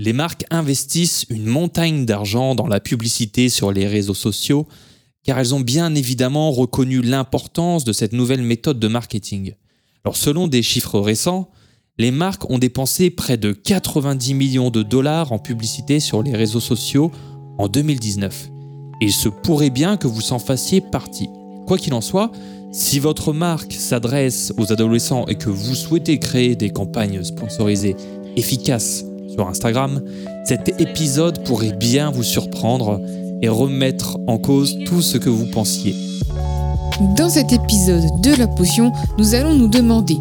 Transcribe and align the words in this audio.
Les 0.00 0.14
marques 0.14 0.46
investissent 0.48 1.26
une 1.28 1.44
montagne 1.44 2.06
d'argent 2.06 2.54
dans 2.54 2.66
la 2.66 2.80
publicité 2.80 3.50
sur 3.50 3.70
les 3.70 3.86
réseaux 3.86 4.14
sociaux 4.14 4.66
car 5.24 5.38
elles 5.38 5.54
ont 5.54 5.60
bien 5.60 5.94
évidemment 5.94 6.50
reconnu 6.52 7.02
l'importance 7.02 7.84
de 7.84 7.92
cette 7.92 8.14
nouvelle 8.14 8.40
méthode 8.40 8.80
de 8.80 8.88
marketing. 8.88 9.52
Alors 10.02 10.16
selon 10.16 10.48
des 10.48 10.62
chiffres 10.62 10.98
récents, 11.00 11.50
les 11.98 12.12
marques 12.12 12.48
ont 12.48 12.56
dépensé 12.56 13.10
près 13.10 13.36
de 13.36 13.52
90 13.52 14.32
millions 14.32 14.70
de 14.70 14.82
dollars 14.82 15.32
en 15.32 15.38
publicité 15.38 16.00
sur 16.00 16.22
les 16.22 16.34
réseaux 16.34 16.60
sociaux 16.60 17.10
en 17.58 17.68
2019. 17.68 18.48
Et 19.02 19.04
il 19.04 19.12
se 19.12 19.28
pourrait 19.28 19.68
bien 19.68 19.98
que 19.98 20.06
vous 20.06 20.22
s'en 20.22 20.38
fassiez 20.38 20.80
partie. 20.80 21.28
Quoi 21.66 21.76
qu'il 21.76 21.92
en 21.92 22.00
soit, 22.00 22.32
si 22.72 23.00
votre 23.00 23.34
marque 23.34 23.74
s'adresse 23.74 24.54
aux 24.56 24.72
adolescents 24.72 25.26
et 25.26 25.34
que 25.34 25.50
vous 25.50 25.74
souhaitez 25.74 26.18
créer 26.18 26.56
des 26.56 26.70
campagnes 26.70 27.22
sponsorisées 27.22 27.96
efficaces 28.36 29.04
sur 29.30 29.48
Instagram, 29.48 30.02
cet 30.44 30.80
épisode 30.80 31.44
pourrait 31.44 31.72
bien 31.72 32.10
vous 32.10 32.22
surprendre 32.22 33.00
et 33.42 33.48
remettre 33.48 34.18
en 34.26 34.38
cause 34.38 34.76
tout 34.86 35.02
ce 35.02 35.18
que 35.18 35.30
vous 35.30 35.46
pensiez. 35.46 35.94
Dans 37.16 37.30
cet 37.30 37.52
épisode 37.52 38.20
de 38.22 38.34
la 38.34 38.46
potion, 38.46 38.92
nous 39.18 39.34
allons 39.34 39.54
nous 39.54 39.68
demander 39.68 40.18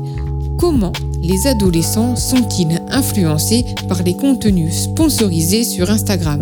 comment 0.57 0.93
les 1.21 1.47
adolescents 1.47 2.15
sont-ils 2.15 2.79
influencés 2.89 3.65
par 3.87 4.03
les 4.03 4.13
contenus 4.13 4.73
sponsorisés 4.73 5.63
sur 5.63 5.89
Instagram. 5.89 6.41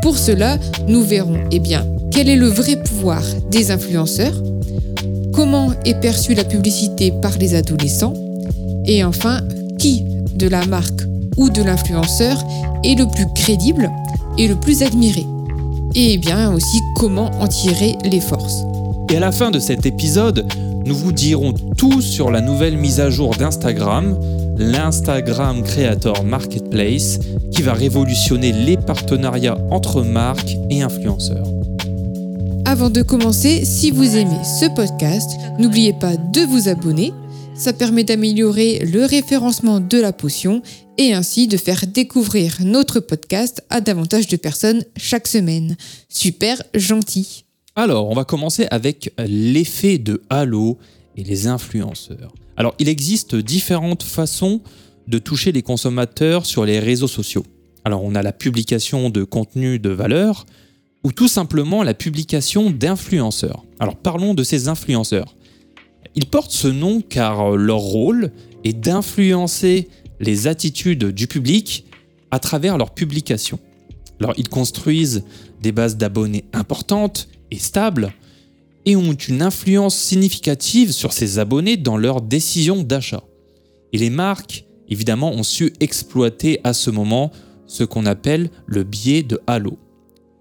Pour 0.00 0.16
cela, 0.16 0.58
nous 0.88 1.02
verrons 1.02 1.40
eh 1.50 1.58
bien, 1.58 1.84
quel 2.10 2.28
est 2.28 2.36
le 2.36 2.48
vrai 2.48 2.76
pouvoir 2.76 3.22
des 3.50 3.70
influenceurs, 3.70 4.34
comment 5.32 5.72
est 5.84 6.00
perçue 6.00 6.34
la 6.34 6.44
publicité 6.44 7.12
par 7.20 7.36
les 7.38 7.54
adolescents, 7.54 8.14
et 8.86 9.04
enfin, 9.04 9.40
qui 9.78 10.04
de 10.34 10.48
la 10.48 10.64
marque 10.66 11.02
ou 11.36 11.50
de 11.50 11.62
l'influenceur 11.62 12.42
est 12.84 12.98
le 12.98 13.06
plus 13.06 13.26
crédible 13.34 13.90
et 14.38 14.48
le 14.48 14.56
plus 14.56 14.82
admiré 14.82 15.26
et 15.94 16.18
bien 16.18 16.52
aussi 16.52 16.80
comment 16.96 17.30
en 17.40 17.46
tirer 17.46 17.98
les 18.04 18.20
forces. 18.20 18.64
Et 19.10 19.16
à 19.16 19.20
la 19.20 19.32
fin 19.32 19.50
de 19.50 19.58
cet 19.58 19.86
épisode, 19.86 20.46
nous 20.86 20.94
vous 20.94 21.12
dirons 21.12 21.52
tout 21.76 22.00
sur 22.00 22.30
la 22.30 22.40
nouvelle 22.40 22.76
mise 22.76 23.00
à 23.00 23.10
jour 23.10 23.34
d'Instagram, 23.36 24.18
l'Instagram 24.56 25.62
Creator 25.62 26.24
Marketplace, 26.24 27.18
qui 27.50 27.62
va 27.62 27.74
révolutionner 27.74 28.52
les 28.52 28.76
partenariats 28.76 29.58
entre 29.70 30.02
marques 30.02 30.56
et 30.70 30.82
influenceurs. 30.82 31.46
Avant 32.64 32.90
de 32.90 33.02
commencer, 33.02 33.64
si 33.64 33.90
vous 33.90 34.16
aimez 34.16 34.44
ce 34.44 34.66
podcast, 34.74 35.30
n'oubliez 35.58 35.92
pas 35.92 36.16
de 36.16 36.40
vous 36.40 36.68
abonner. 36.68 37.12
Ça 37.54 37.72
permet 37.72 38.02
d'améliorer 38.02 38.80
le 38.80 39.04
référencement 39.04 39.78
de 39.78 39.98
la 39.98 40.12
potion 40.12 40.62
et 40.96 41.12
ainsi 41.12 41.48
de 41.48 41.56
faire 41.56 41.86
découvrir 41.86 42.56
notre 42.60 42.98
podcast 42.98 43.62
à 43.68 43.80
davantage 43.80 44.26
de 44.26 44.36
personnes 44.36 44.84
chaque 44.96 45.28
semaine. 45.28 45.76
Super 46.08 46.62
gentil. 46.74 47.44
Alors, 47.76 48.08
on 48.08 48.14
va 48.14 48.24
commencer 48.24 48.66
avec 48.70 49.12
l'effet 49.18 49.98
de 49.98 50.22
halo 50.30 50.78
et 51.16 51.24
les 51.24 51.46
influenceurs. 51.46 52.32
Alors, 52.56 52.74
il 52.78 52.88
existe 52.88 53.36
différentes 53.36 54.02
façons 54.02 54.60
de 55.06 55.18
toucher 55.18 55.52
les 55.52 55.62
consommateurs 55.62 56.46
sur 56.46 56.64
les 56.64 56.80
réseaux 56.80 57.08
sociaux. 57.08 57.44
Alors, 57.84 58.02
on 58.02 58.14
a 58.14 58.22
la 58.22 58.32
publication 58.32 59.10
de 59.10 59.24
contenu 59.24 59.78
de 59.78 59.90
valeur 59.90 60.46
ou 61.04 61.12
tout 61.12 61.28
simplement 61.28 61.82
la 61.82 61.94
publication 61.94 62.70
d'influenceurs. 62.70 63.64
Alors, 63.78 63.96
parlons 63.96 64.34
de 64.34 64.42
ces 64.42 64.68
influenceurs. 64.68 65.34
Ils 66.14 66.26
portent 66.26 66.52
ce 66.52 66.68
nom 66.68 67.00
car 67.00 67.52
leur 67.56 67.78
rôle 67.78 68.32
est 68.64 68.72
d'influencer 68.72 69.88
les 70.20 70.46
attitudes 70.46 71.06
du 71.06 71.26
public 71.26 71.86
à 72.30 72.38
travers 72.38 72.78
leurs 72.78 72.94
publications. 72.94 73.58
Alors, 74.20 74.34
ils 74.36 74.48
construisent 74.48 75.24
des 75.60 75.72
bases 75.72 75.96
d'abonnés 75.96 76.44
importantes 76.52 77.28
et 77.50 77.58
stables 77.58 78.12
et 78.84 78.96
ont 78.96 79.12
une 79.12 79.42
influence 79.42 79.96
significative 79.96 80.92
sur 80.92 81.12
ces 81.12 81.38
abonnés 81.38 81.76
dans 81.76 81.96
leurs 81.96 82.20
décisions 82.20 82.82
d'achat. 82.82 83.22
Et 83.92 83.98
les 83.98 84.10
marques, 84.10 84.64
évidemment, 84.88 85.32
ont 85.32 85.42
su 85.42 85.72
exploiter 85.80 86.60
à 86.64 86.72
ce 86.72 86.90
moment 86.90 87.30
ce 87.66 87.84
qu'on 87.84 88.06
appelle 88.06 88.50
le 88.66 88.84
biais 88.84 89.22
de 89.22 89.40
halo. 89.46 89.78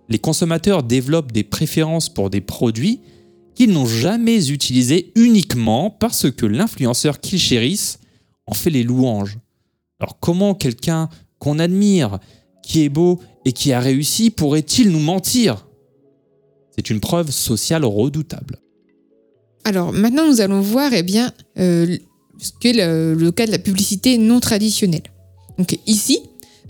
Les 0.09 0.19
consommateurs 0.19 0.83
développent 0.83 1.31
des 1.31 1.43
préférences 1.43 2.09
pour 2.09 2.29
des 2.29 2.41
produits 2.41 3.01
qu'ils 3.55 3.71
n'ont 3.71 3.85
jamais 3.85 4.49
utilisés 4.49 5.11
uniquement 5.15 5.89
parce 5.89 6.31
que 6.31 6.45
l'influenceur 6.45 7.19
qu'ils 7.19 7.39
chérissent 7.39 7.99
en 8.47 8.53
fait 8.53 8.69
les 8.69 8.83
louanges. 8.83 9.37
Alors 9.99 10.19
comment 10.19 10.55
quelqu'un 10.55 11.09
qu'on 11.39 11.59
admire, 11.59 12.19
qui 12.63 12.83
est 12.83 12.89
beau 12.89 13.19
et 13.45 13.51
qui 13.51 13.73
a 13.73 13.79
réussi, 13.79 14.29
pourrait-il 14.29 14.89
nous 14.89 14.99
mentir? 14.99 15.67
C'est 16.75 16.89
une 16.89 16.99
preuve 16.99 17.31
sociale 17.31 17.85
redoutable. 17.85 18.59
Alors 19.63 19.91
maintenant, 19.93 20.27
nous 20.27 20.41
allons 20.41 20.61
voir 20.61 20.93
eh 20.93 21.03
bien, 21.03 21.31
euh, 21.59 21.97
ce 22.39 22.51
qu'est 22.59 22.73
le, 22.73 23.29
cas 23.31 23.45
de 23.45 23.51
la 23.51 23.59
publicité 23.59 24.17
non 24.17 24.39
traditionnelle. 24.39 25.03
Donc 25.57 25.77
ici, 25.85 26.19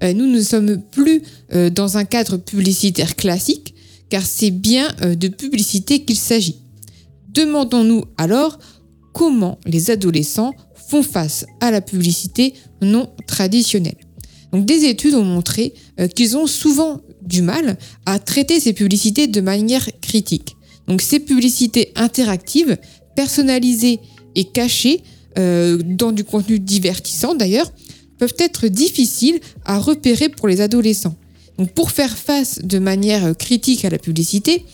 euh, 0.04 0.14
nous 0.14 0.26
ne 0.26 0.42
sommes 0.42 0.82
plus 0.92 1.22
euh, 1.54 1.70
dans 1.70 1.98
un 1.98 2.04
cadre 2.04 2.38
publicitaire 2.38 3.16
classique, 3.16 3.76
car 4.10 4.26
c'est 4.26 4.52
bien 4.52 4.90
de 5.02 5.28
publicité 5.30 6.04
qu'il 6.04 6.18
s'agit. 6.18 6.58
Demandons-nous 7.34 8.06
alors 8.18 8.60
comment 9.14 9.60
les 9.66 9.92
adolescents 9.92 10.54
font 10.90 11.04
face 11.04 11.46
à 11.60 11.72
la 11.72 11.82
publicité 11.82 12.54
non 12.82 13.10
traditionnelle. 13.28 13.98
Donc, 14.52 14.66
des 14.66 14.86
études 14.86 15.16
ont 15.16 15.24
montré 15.24 15.74
euh, 16.00 16.08
qu'ils 16.08 16.36
ont 16.36 16.48
souvent 16.48 17.02
du 17.22 17.42
mal 17.42 17.78
à 18.06 18.20
traiter 18.20 18.60
ces 18.60 18.74
publicités 18.74 19.28
de 19.28 19.42
manière 19.42 19.88
critique. 20.02 20.56
Donc 20.88 21.02
ces 21.02 21.20
publicités 21.20 21.92
interactives, 21.96 22.78
personnalisées 23.16 24.00
et 24.36 24.46
cachées 24.46 25.04
euh, 25.38 25.78
dans 25.84 26.12
du 26.12 26.24
contenu 26.24 26.60
divertissant 26.60 27.36
d'ailleurs, 27.36 27.72
peuvent 28.18 28.36
être 28.40 28.68
difficiles 28.68 29.40
à 29.66 29.80
repérer 29.80 30.30
pour 30.30 30.48
les 30.48 30.62
adolescents. 30.62 31.16
Donc 31.58 31.72
pour 31.72 31.92
faire 31.92 32.18
face 32.18 32.60
de 32.64 32.80
manière 32.80 33.36
critique 33.38 33.86
à 33.86 33.90
la 33.90 34.00
publicité, 34.00 34.66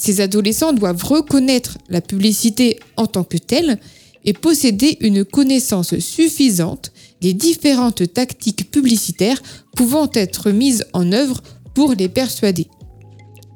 ces 0.00 0.22
adolescents 0.22 0.72
doivent 0.72 1.04
reconnaître 1.04 1.76
la 1.90 2.00
publicité 2.00 2.80
en 2.96 3.06
tant 3.06 3.22
que 3.22 3.36
telle 3.36 3.78
et 4.24 4.32
posséder 4.32 4.96
une 5.00 5.26
connaissance 5.26 5.98
suffisante 5.98 6.90
des 7.20 7.34
différentes 7.34 8.10
tactiques 8.10 8.70
publicitaires 8.70 9.42
pouvant 9.76 10.08
être 10.14 10.52
mises 10.52 10.86
en 10.94 11.12
œuvre 11.12 11.42
pour 11.74 11.92
les 11.92 12.08
persuader. 12.08 12.68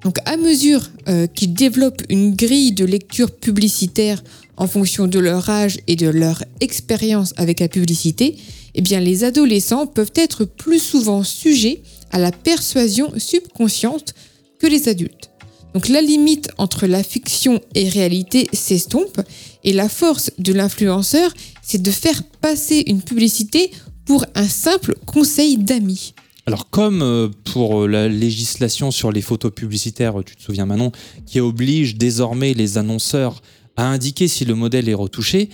Donc 0.02 0.18
à 0.26 0.36
mesure 0.36 0.90
euh, 1.08 1.26
qu'ils 1.26 1.54
développent 1.54 2.02
une 2.10 2.34
grille 2.34 2.72
de 2.72 2.84
lecture 2.84 3.30
publicitaire 3.30 4.22
en 4.58 4.66
fonction 4.66 5.06
de 5.06 5.18
leur 5.18 5.48
âge 5.48 5.78
et 5.86 5.96
de 5.96 6.08
leur 6.08 6.44
expérience 6.60 7.32
avec 7.38 7.58
la 7.60 7.68
publicité, 7.68 8.36
eh 8.74 8.82
bien 8.82 9.00
les 9.00 9.24
adolescents 9.24 9.86
peuvent 9.86 10.12
être 10.14 10.44
plus 10.44 10.78
souvent 10.78 11.22
sujets 11.22 11.80
à 12.12 12.18
la 12.18 12.32
persuasion 12.32 13.14
subconsciente 13.16 14.12
que 14.58 14.66
les 14.66 14.90
adultes. 14.90 15.30
Donc 15.74 15.88
la 15.88 16.00
limite 16.00 16.50
entre 16.56 16.86
la 16.86 17.02
fiction 17.02 17.60
et 17.74 17.88
réalité 17.88 18.48
s'estompe 18.52 19.20
et 19.64 19.72
la 19.72 19.88
force 19.88 20.30
de 20.38 20.52
l'influenceur, 20.52 21.34
c'est 21.62 21.82
de 21.82 21.90
faire 21.90 22.22
passer 22.40 22.84
une 22.86 23.02
publicité 23.02 23.72
pour 24.06 24.24
un 24.36 24.46
simple 24.46 24.94
conseil 25.04 25.58
d'amis. 25.58 26.14
Alors 26.46 26.70
comme 26.70 27.02
euh, 27.02 27.28
pour 27.44 27.82
euh, 27.82 27.88
la 27.88 28.06
législation 28.06 28.90
sur 28.90 29.10
les 29.10 29.22
photos 29.22 29.52
publicitaires, 29.52 30.14
tu 30.24 30.36
te 30.36 30.42
souviens 30.42 30.66
Manon, 30.66 30.92
qui 31.26 31.40
oblige 31.40 31.96
désormais 31.96 32.54
les 32.54 32.78
annonceurs 32.78 33.42
à 33.76 33.86
indiquer 33.86 34.28
si 34.28 34.44
le 34.44 34.54
modèle 34.54 34.88
est 34.88 34.94
retouché, 34.94 35.48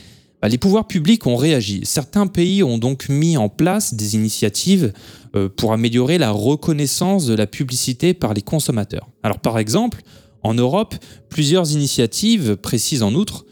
les 0.48 0.58
pouvoirs 0.58 0.86
publics 0.86 1.26
ont 1.26 1.36
réagi. 1.36 1.82
Certains 1.84 2.26
pays 2.26 2.62
ont 2.62 2.78
donc 2.78 3.08
mis 3.08 3.36
en 3.36 3.48
place 3.48 3.94
des 3.94 4.14
initiatives 4.14 4.92
euh, 5.36 5.48
pour 5.48 5.72
améliorer 5.72 6.18
la 6.18 6.30
reconnaissance 6.30 7.26
de 7.26 7.34
la 7.34 7.46
publicité 7.46 8.14
par 8.14 8.32
les 8.32 8.42
consommateurs. 8.42 9.08
Alors 9.22 9.38
par 9.38 9.58
exemple, 9.58 10.02
en 10.42 10.54
Europe, 10.54 10.94
plusieurs 11.28 11.72
initiatives 11.72 12.56
précisent 12.56 13.02
en 13.02 13.14
outre 13.14 13.44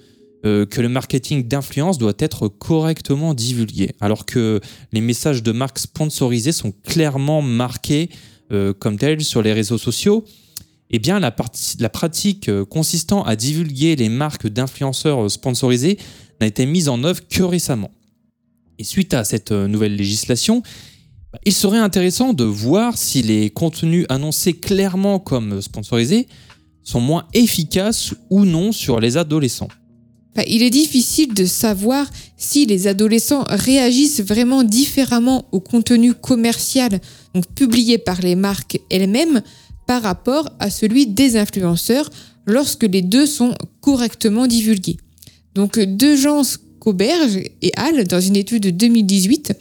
euh, 0.47 0.65
que 0.65 0.81
le 0.81 0.89
marketing 0.89 1.47
d'influence 1.47 1.99
doit 1.99 2.15
être 2.19 2.49
correctement 2.49 3.35
divulgué, 3.35 3.91
alors 4.01 4.25
que 4.25 4.61
les 4.93 5.03
messages 5.03 5.43
de 5.43 5.53
marque 5.53 5.79
sponsorisés 5.79 6.53
sont 6.53 6.73
clairement 6.85 7.43
marqués 7.43 8.09
euh, 8.51 8.73
comme 8.73 8.97
tels 8.97 9.23
sur 9.23 9.43
les 9.43 9.53
réseaux 9.53 9.79
sociaux. 9.79 10.25
Eh 10.91 10.99
bien, 10.99 11.21
la 11.21 11.31
pratique 11.91 12.51
consistant 12.71 13.23
à 13.23 13.37
divulguer 13.37 13.95
les 13.95 14.09
marques 14.09 14.47
d'influenceurs 14.47 15.31
sponsorisés 15.31 15.99
n'a 16.41 16.47
été 16.47 16.67
mise 16.67 16.89
en 16.89 17.03
œuvre 17.05 17.27
que 17.29 17.43
récemment. 17.43 17.91
Et 18.79 18.85
suite 18.85 19.15
à 19.15 19.25
cette 19.25 19.53
euh, 19.53 19.67
nouvelle 19.67 19.97
législation, 19.97 20.63
bah, 21.33 21.39
il 21.45 21.53
serait 21.53 21.79
intéressant 21.79 22.33
de 22.33 22.45
voir 22.45 22.97
si 22.97 23.23
les 23.23 23.51
contenus 23.51 24.07
annoncés 24.09 24.55
clairement 24.55 25.19
comme 25.19 25.61
sponsorisés 25.61 26.29
sont 26.85 27.01
moins 27.01 27.27
efficaces 27.35 28.15
ou 28.31 28.45
non 28.45 28.73
sur 28.73 29.01
les 29.01 29.17
adolescents. 29.17 29.69
Il 30.47 30.63
est 30.63 30.71
difficile 30.71 31.35
de 31.35 31.45
savoir 31.45 32.09
si 32.37 32.65
les 32.65 32.87
adolescents 32.87 33.45
réagissent 33.49 34.21
vraiment 34.21 34.63
différemment 34.63 35.47
au 35.51 35.61
contenu 35.61 36.15
commercial 36.15 37.01
publié 37.57 37.99
par 37.99 38.21
les 38.21 38.37
marques 38.37 38.81
elles-mêmes 38.91 39.43
par 39.87 40.03
rapport 40.03 40.49
à 40.61 40.71
celui 40.71 41.07
des 41.07 41.37
influenceurs 41.37 42.09
lorsque 42.47 42.85
les 42.85 43.03
deux 43.03 43.27
sont 43.27 43.55
correctement 43.81 44.47
divulgués. 44.47 44.99
Donc 45.59 45.77
deux 45.81 46.15
gens 46.15 46.43
et 47.61 47.73
Hall, 47.77 48.05
dans 48.05 48.21
une 48.21 48.37
étude 48.37 48.63
de 48.63 48.71
2018, 48.71 49.53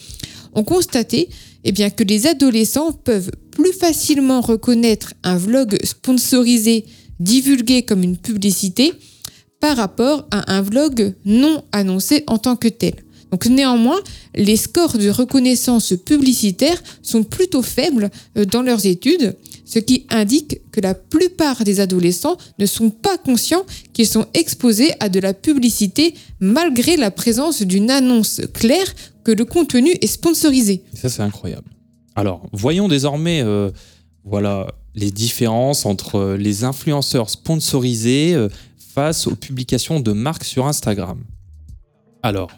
ont 0.54 0.64
constaté 0.64 1.28
eh 1.64 1.74
que 1.74 2.04
les 2.04 2.28
adolescents 2.28 2.92
peuvent 2.92 3.32
plus 3.52 3.74
facilement 3.74 4.42
reconnaître 4.42 5.16
un 5.24 5.38
vlog 5.38 5.76
sponsorisé 5.84 6.86
divulgué 7.20 7.82
comme 7.82 8.04
une 8.04 8.16
publicité 8.16 8.94
par 9.60 9.76
rapport 9.76 10.28
à 10.30 10.54
un 10.54 10.62
vlog 10.62 11.16
non 11.26 11.64
annoncé 11.72 12.24
en 12.28 12.38
tant 12.38 12.56
que 12.56 12.68
tel. 12.68 12.94
Donc 13.32 13.48
néanmoins, 13.48 14.00
les 14.36 14.56
scores 14.56 15.00
de 15.00 15.10
reconnaissance 15.10 15.94
publicitaire 16.06 16.82
sont 17.02 17.24
plutôt 17.24 17.64
faibles 17.64 18.12
euh, 18.38 18.46
dans 18.46 18.62
leurs 18.62 18.86
études, 18.86 19.36
ce 19.68 19.80
qui 19.80 20.08
indique 20.10 20.62
que 20.72 20.80
la 20.80 20.96
plupart 20.96 21.64
des 21.64 21.80
adolescents 21.82 22.38
ne 22.58 22.66
sont 22.66 22.90
pas 22.90 23.18
conscients 23.18 23.66
qu'ils 23.94 24.08
sont 24.08 24.26
exposés 24.34 24.92
à 25.00 25.10
de 25.10 25.20
la 25.20 25.34
publicité 25.34 26.16
malgré 26.40 26.96
la 26.96 27.12
présence 27.12 27.62
d'une 27.62 27.92
annonce 27.92 28.42
claire 28.54 28.88
que 29.24 29.32
le 29.32 29.44
contenu 29.44 29.92
est 30.02 30.08
sponsorisé. 30.08 30.84
Ça 30.94 31.10
c'est 31.10 31.22
incroyable. 31.22 31.70
Alors, 32.16 32.48
voyons 32.54 32.88
désormais 32.88 33.42
euh, 33.44 33.70
voilà, 34.24 34.68
les 34.96 35.12
différences 35.12 35.86
entre 35.86 36.16
euh, 36.16 36.38
les 36.38 36.64
influenceurs 36.64 37.30
sponsorisés 37.30 38.48
face 38.96 39.28
aux 39.28 39.36
publications 39.36 40.00
de 40.00 40.14
marques 40.14 40.46
sur 40.46 40.66
Instagram. 40.66 41.20
Alors, 42.24 42.52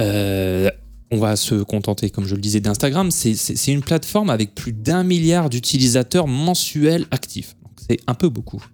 euh, 0.00 0.70
on 1.10 1.18
va 1.18 1.36
se 1.36 1.56
contenter, 1.62 2.10
comme 2.10 2.26
je 2.26 2.34
le 2.34 2.40
disais, 2.40 2.60
d'Instagram. 2.60 3.10
C'est 3.10 3.72
une 3.72 3.82
plateforme 3.82 4.30
avec 4.30 4.54
plus 4.54 4.72
d'un 4.72 5.02
milliard 5.02 5.50
d'utilisateurs 5.50 6.28
mensuels 6.28 7.06
actifs. 7.10 7.56
C'est 7.88 7.98
un 8.06 8.14
peu 8.14 8.28
beaucoup. 8.28 8.64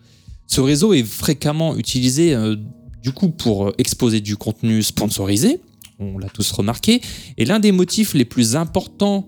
Ce 0.47 0.61
réseau 0.61 0.93
est 0.93 1.05
fréquemment 1.05 1.77
utilisé 1.77 2.35
euh, 2.35 2.57
du 3.03 3.13
coup 3.13 3.31
pour 3.31 3.73
exposer 3.79 4.21
du 4.21 4.37
contenu 4.37 4.83
sponsorisé. 4.83 5.61
On 5.99 6.19
l'a 6.19 6.29
tous 6.29 6.51
remarqué. 6.53 7.01
Et 7.39 7.45
l'un 7.45 7.59
des 7.59 7.73
motifs 7.73 8.15
les 8.15 8.25
plus 8.25 8.55
importants 8.55 9.27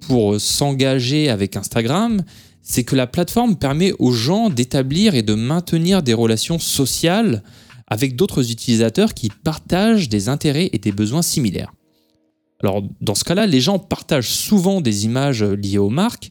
pour 0.00 0.40
s'engager 0.40 1.28
avec 1.28 1.56
Instagram, 1.56 2.22
c'est 2.62 2.84
que 2.84 2.96
la 2.96 3.06
plateforme 3.06 3.56
permet 3.56 3.92
aux 3.98 4.12
gens 4.12 4.50
d'établir 4.50 5.14
et 5.14 5.22
de 5.22 5.34
maintenir 5.34 6.02
des 6.02 6.14
relations 6.14 6.58
sociales 6.58 7.42
avec 7.86 8.16
d'autres 8.16 8.50
utilisateurs 8.50 9.14
qui 9.14 9.30
partagent 9.30 10.08
des 10.08 10.28
intérêts 10.28 10.68
et 10.72 10.78
des 10.78 10.92
besoins 10.92 11.22
similaires. 11.22 11.72
Alors 12.62 12.82
dans 13.00 13.14
ce 13.14 13.24
cas-là, 13.24 13.46
les 13.46 13.60
gens 13.60 13.78
partagent 13.78 14.30
souvent 14.30 14.80
des 14.80 15.04
images 15.04 15.42
liées 15.42 15.78
aux 15.78 15.90
marques 15.90 16.30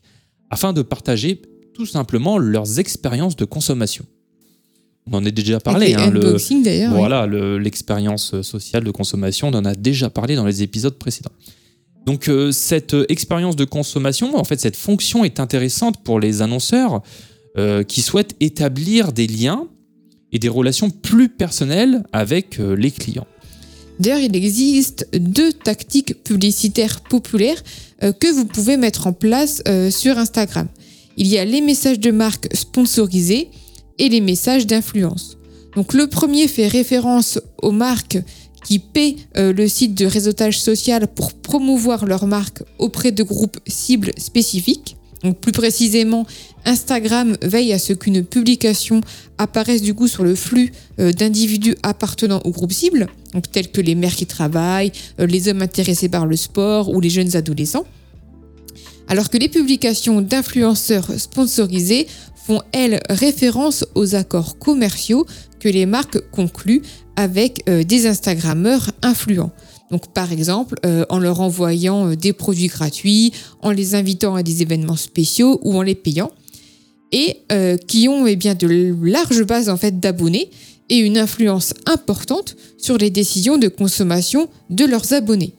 afin 0.50 0.74
de 0.74 0.82
partager 0.82 1.42
tout 1.74 1.86
simplement 1.86 2.38
leurs 2.38 2.80
expériences 2.80 3.36
de 3.36 3.46
consommation. 3.46 4.06
On 5.10 5.14
en 5.14 5.26
a 5.26 5.32
déjà 5.32 5.60
parlé. 5.60 5.94
Hein, 5.94 6.10
le, 6.10 6.90
voilà, 6.90 7.28
l'expérience 7.58 8.42
sociale 8.42 8.84
de 8.84 8.92
consommation, 8.92 9.50
on 9.50 9.54
en 9.54 9.66
a 9.66 9.74
déjà 9.74 10.10
parlé 10.10 10.36
dans 10.36 10.46
les 10.46 10.64
épisodes 10.64 10.98
précédents. 10.98 11.32
Donc 12.06 12.30
euh, 12.30 12.52
cette 12.52 12.96
expérience 13.10 13.56
de 13.56 13.66
consommation, 13.66 14.38
en 14.38 14.44
fait, 14.44 14.60
cette 14.60 14.78
fonction 14.78 15.24
est 15.24 15.40
intéressante 15.40 16.04
pour 16.04 16.20
les 16.20 16.42
annonceurs 16.42 17.02
euh, 17.58 17.84
qui 17.84 18.02
souhaitent 18.02 18.36
établir 18.40 19.12
des 19.12 19.28
liens 19.28 19.68
et 20.32 20.40
des 20.40 20.50
relations 20.50 20.90
plus 20.90 21.30
personnelles 21.30 22.04
avec 22.14 22.60
euh, 22.60 22.76
les 22.76 22.92
clients. 22.92 23.28
D'ailleurs, 24.00 24.20
il 24.20 24.36
existe 24.36 25.08
deux 25.14 25.54
tactiques 25.54 26.24
publicitaires 26.24 27.02
populaires 27.02 27.62
euh, 28.04 28.14
que 28.14 28.28
vous 28.28 28.46
pouvez 28.46 28.78
mettre 28.78 29.08
en 29.08 29.14
place 29.14 29.62
euh, 29.68 29.90
sur 29.90 30.18
Instagram. 30.18 30.68
Il 31.18 31.28
y 31.28 31.38
a 31.38 31.46
les 31.46 31.62
messages 31.62 32.00
de 32.00 32.12
marque 32.12 32.48
sponsorisés 32.54 33.50
et 33.98 34.10
les 34.10 34.22
messages 34.22 34.68
d'influence. 34.68 35.38
Donc 35.76 35.94
le 35.94 36.08
premier 36.08 36.48
fait 36.48 36.68
référence 36.68 37.40
aux 37.62 37.72
marques 37.72 38.20
qui 38.64 38.80
paient 38.80 39.16
le 39.36 39.68
site 39.68 39.96
de 39.96 40.06
réseautage 40.06 40.60
social 40.60 41.08
pour 41.08 41.34
promouvoir 41.34 42.06
leur 42.06 42.28
marque 42.28 42.64
auprès 42.80 43.12
de 43.12 43.24
groupes 43.24 43.60
cibles 43.66 44.12
spécifiques. 44.18 44.97
Plus 45.42 45.52
précisément, 45.52 46.28
Instagram 46.66 47.38
veille 47.42 47.74
à 47.74 47.80
ce 47.80 47.94
qu'une 47.94 48.24
publication 48.24 49.02
apparaisse 49.38 49.82
du 49.82 49.94
coup 49.94 50.08
sur 50.08 50.24
le 50.24 50.36
flux 50.36 50.72
euh, 51.00 51.12
d'individus 51.12 51.76
appartenant 51.82 52.42
au 52.46 52.52
groupe 52.52 52.72
cible, 52.72 53.08
tels 53.52 53.72
que 53.72 53.82
les 53.82 53.96
mères 53.96 54.16
qui 54.16 54.28
travaillent, 54.28 54.92
euh, 55.20 55.26
les 55.26 55.48
hommes 55.48 55.62
intéressés 55.62 56.10
par 56.10 56.28
le 56.28 56.36
sport 56.36 56.90
ou 56.90 57.00
les 57.02 57.10
jeunes 57.10 57.36
adolescents. 57.36 57.86
Alors 59.08 59.30
que 59.30 59.38
les 59.38 59.50
publications 59.50 60.22
d'influenceurs 60.22 61.12
sponsorisés 61.18 62.08
font, 62.36 62.62
elles, 62.72 63.02
référence 63.10 63.86
aux 63.96 64.16
accords 64.16 64.60
commerciaux 64.60 65.26
que 65.60 65.70
les 65.70 65.86
marques 65.86 66.20
concluent 66.32 66.84
avec 67.16 67.64
euh, 67.68 67.84
des 67.84 68.06
Instagrammeurs 68.06 68.92
influents. 69.02 69.52
Donc 69.92 70.08
par 70.14 70.32
exemple 70.32 70.76
euh, 70.86 71.06
en 71.10 71.20
leur 71.20 71.42
envoyant 71.42 72.10
euh, 72.10 72.16
des 72.16 72.34
produits 72.34 72.68
gratuits, 72.68 73.32
en 73.62 73.72
les 73.72 73.96
invitant 73.96 74.36
à 74.36 74.44
des 74.44 74.62
événements 74.62 74.96
spéciaux 74.96 75.60
ou 75.64 75.78
en 75.78 75.82
les 75.82 75.96
payant, 75.96 76.32
et 77.12 77.38
euh, 77.52 77.78
qui 77.78 78.08
ont 78.10 78.28
eh 78.28 78.36
bien 78.36 78.54
de 78.54 78.96
larges 79.02 79.44
bases 79.44 79.70
en 79.70 79.78
fait 79.78 80.00
d'abonnés 80.00 80.50
et 80.90 80.98
une 80.98 81.18
influence 81.18 81.74
importante 81.86 82.56
sur 82.78 82.98
les 82.98 83.10
décisions 83.10 83.58
de 83.58 83.68
consommation 83.68 84.50
de 84.70 84.86
leurs 84.86 85.14
abonnés. 85.14 85.54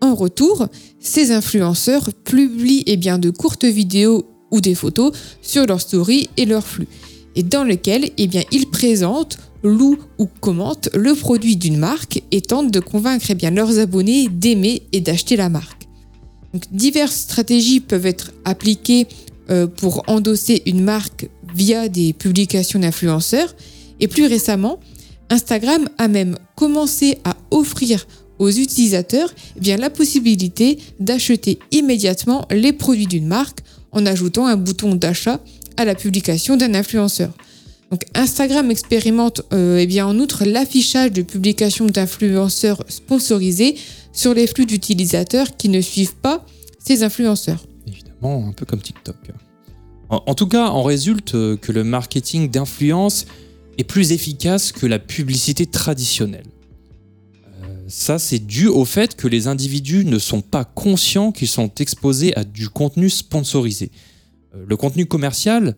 En 0.00 0.14
retour, 0.14 0.68
ces 1.00 1.32
influenceurs 1.32 2.10
publient 2.24 2.84
eh 2.86 2.96
bien 2.96 3.18
de 3.18 3.30
courtes 3.30 3.64
vidéos 3.64 4.26
ou 4.50 4.60
des 4.60 4.74
photos 4.74 5.12
sur 5.40 5.66
leurs 5.66 5.80
stories 5.80 6.28
et 6.36 6.46
leurs 6.46 6.66
flux, 6.66 6.88
et 7.36 7.42
dans 7.42 7.64
lesquelles 7.64 8.10
eh 8.16 8.28
ils 8.52 8.66
présentent 8.66 9.38
louent 9.64 9.98
ou 10.18 10.26
commentent 10.26 10.90
le 10.94 11.14
produit 11.14 11.56
d'une 11.56 11.78
marque 11.78 12.22
et 12.30 12.42
tentent 12.42 12.70
de 12.70 12.80
convaincre 12.80 13.26
eh 13.30 13.34
bien, 13.34 13.50
leurs 13.50 13.78
abonnés 13.80 14.28
d'aimer 14.28 14.82
et 14.92 15.00
d'acheter 15.00 15.34
la 15.34 15.48
marque. 15.48 15.88
Diverses 16.70 17.16
stratégies 17.16 17.80
peuvent 17.80 18.06
être 18.06 18.30
appliquées 18.44 19.08
euh, 19.50 19.66
pour 19.66 20.04
endosser 20.06 20.62
une 20.66 20.84
marque 20.84 21.28
via 21.54 21.88
des 21.88 22.12
publications 22.12 22.78
d'influenceurs. 22.78 23.54
Et 23.98 24.06
plus 24.06 24.26
récemment, 24.26 24.78
Instagram 25.30 25.88
a 25.98 26.08
même 26.08 26.36
commencé 26.54 27.18
à 27.24 27.36
offrir 27.50 28.06
aux 28.38 28.50
utilisateurs 28.50 29.32
eh 29.64 29.76
la 29.76 29.90
possibilité 29.90 30.78
d'acheter 31.00 31.58
immédiatement 31.70 32.46
les 32.50 32.72
produits 32.72 33.06
d'une 33.06 33.26
marque 33.26 33.60
en 33.92 34.06
ajoutant 34.06 34.46
un 34.46 34.56
bouton 34.56 34.94
d'achat 34.94 35.40
à 35.76 35.84
la 35.84 35.94
publication 35.94 36.56
d'un 36.56 36.74
influenceur. 36.74 37.30
Instagram 38.14 38.70
expérimente 38.70 39.42
euh, 39.52 39.78
eh 39.78 39.86
bien, 39.86 40.06
en 40.06 40.18
outre 40.18 40.44
l'affichage 40.44 41.12
de 41.12 41.22
publications 41.22 41.86
d'influenceurs 41.86 42.82
sponsorisés 42.88 43.76
sur 44.12 44.34
les 44.34 44.46
flux 44.46 44.66
d'utilisateurs 44.66 45.56
qui 45.56 45.68
ne 45.68 45.80
suivent 45.80 46.16
pas 46.16 46.44
ces 46.78 47.02
influenceurs. 47.02 47.64
Évidemment, 47.86 48.48
un 48.48 48.52
peu 48.52 48.64
comme 48.64 48.80
TikTok. 48.80 49.16
En, 50.10 50.34
tout 50.34 50.46
cas, 50.46 50.68
en 50.68 50.82
résulte 50.82 51.34
euh, 51.34 51.56
que 51.56 51.72
le 51.72 51.82
marketing 51.82 52.50
d'influence 52.50 53.26
est 53.78 53.84
plus 53.84 54.12
efficace 54.12 54.70
que 54.70 54.86
la 54.86 54.98
publicité 54.98 55.66
traditionnelle. 55.66 56.46
Euh, 57.62 57.66
ça, 57.88 58.18
c'est 58.18 58.38
dû 58.38 58.68
au 58.68 58.84
fait 58.84 59.16
que 59.16 59.26
les 59.26 59.48
individus 59.48 60.04
ne 60.04 60.18
sont 60.18 60.42
pas 60.42 60.64
conscients 60.64 61.32
qu'ils 61.32 61.48
sont 61.48 61.72
exposés 61.80 62.36
à 62.36 62.44
du 62.44 62.68
contenu 62.68 63.10
sponsorisé. 63.10 63.90
le 64.54 64.76
contenu 64.76 65.06
commercial, 65.06 65.74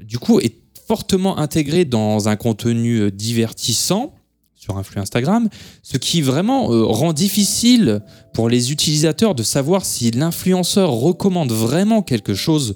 du 0.00 0.18
coup, 0.18 0.38
est 0.38 0.54
fortement 0.86 1.38
intégré 1.38 1.84
dans 1.84 2.28
un 2.28 2.36
contenu 2.36 3.00
euh, 3.00 3.10
divertissant 3.10 4.14
sur 4.54 4.78
un 4.78 4.82
flux 4.82 5.00
Instagram, 5.00 5.48
ce 5.82 5.96
qui 5.96 6.22
vraiment 6.22 6.72
euh, 6.72 6.84
rend 6.84 7.12
difficile 7.12 8.00
pour 8.32 8.48
les 8.48 8.72
utilisateurs 8.72 9.34
de 9.34 9.42
savoir 9.42 9.84
si 9.84 10.10
l'influenceur 10.10 10.90
recommande 10.90 11.52
vraiment 11.52 12.02
quelque 12.02 12.34
chose 12.34 12.74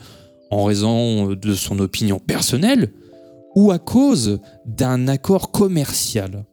en 0.51 0.65
raison 0.65 1.35
de 1.35 1.55
son 1.55 1.79
opinion 1.79 2.19
personnelle 2.19 2.93
ou 3.55 3.71
à 3.71 3.79
cause 3.79 4.41
d'un 4.67 5.09
accord 5.09 5.51
commercial. 5.51 6.45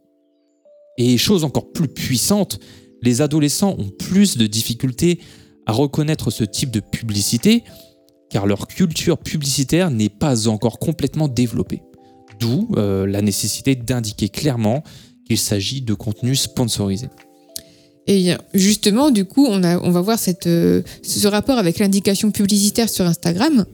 Et 0.98 1.18
chose 1.18 1.44
encore 1.44 1.72
plus 1.72 1.88
puissante, 1.88 2.60
les 3.04 3.22
adolescents 3.22 3.76
ont 3.78 3.90
plus 3.90 4.38
de 4.38 4.48
difficultés 4.48 5.20
à 5.66 5.72
reconnaître 5.72 6.32
ce 6.32 6.44
type 6.44 6.72
de 6.72 6.80
publicité 6.80 7.64
car 8.30 8.46
leur 8.46 8.68
culture 8.68 9.18
publicitaire 9.18 9.92
n'est 9.92 10.10
pas 10.10 10.48
encore 10.48 10.80
complètement 10.80 11.28
développée. 11.28 11.82
D'où 12.40 12.70
euh, 12.76 13.08
la 13.08 13.22
nécessité 13.22 13.76
d'indiquer 13.76 14.30
clairement 14.30 14.84
qu'il 15.26 15.38
s'agit 15.38 15.82
de 15.82 15.94
contenu 15.94 16.36
sponsorisé. 16.36 17.08
Et 18.08 18.32
justement, 18.54 19.12
du 19.12 19.26
coup, 19.26 19.46
on, 19.46 19.60
va 19.60 20.02
voir 20.02 20.18
euh, 20.46 20.82
ce 21.04 21.28
rapport 21.28 21.58
avec 21.58 21.80
l'indication 21.80 22.32
publicitaire 22.32 22.90
sur 22.90 23.06
Instagram. 23.06 23.66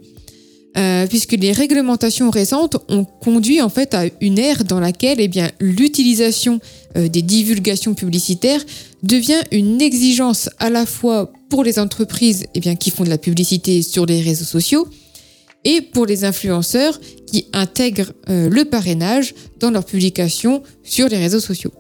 Euh, 0.76 1.06
puisque 1.06 1.34
les 1.34 1.52
réglementations 1.52 2.32
récentes 2.32 2.78
ont 2.90 3.06
conduit 3.06 3.62
en 3.62 3.70
fait 3.70 3.94
à 3.94 4.06
une 4.22 4.40
ère 4.40 4.64
dans 4.64 4.80
laquelle 4.80 5.20
eh 5.20 5.28
bien 5.28 5.52
l'utilisation 5.60 6.60
euh, 6.98 7.08
des 7.08 7.22
divulgations 7.22 7.94
publicitaires 7.94 8.66
devient 9.04 9.44
une 9.52 9.84
exigence 9.84 10.50
à 10.58 10.72
la 10.72 10.88
fois 10.88 11.32
pour 11.50 11.64
les 11.64 11.78
entreprises 11.78 12.46
eh 12.56 12.60
bien 12.60 12.76
qui 12.76 12.90
font 12.90 13.04
de 13.04 13.10
la 13.10 13.20
publicité 13.20 13.84
sur 13.84 14.08
les 14.08 14.22
réseaux 14.22 14.46
sociaux 14.46 14.88
et 15.64 15.82
pour 15.82 16.08
les 16.08 16.26
influenceurs 16.26 17.00
qui 17.28 17.46
intègrent 17.54 18.12
euh, 18.30 18.50
le 18.50 18.66
parrainage 18.66 19.36
dans 19.60 19.70
leurs 19.70 19.86
publications 19.86 20.64
sur 20.82 21.08
les 21.08 21.18
réseaux 21.18 21.40
sociaux. 21.40 21.72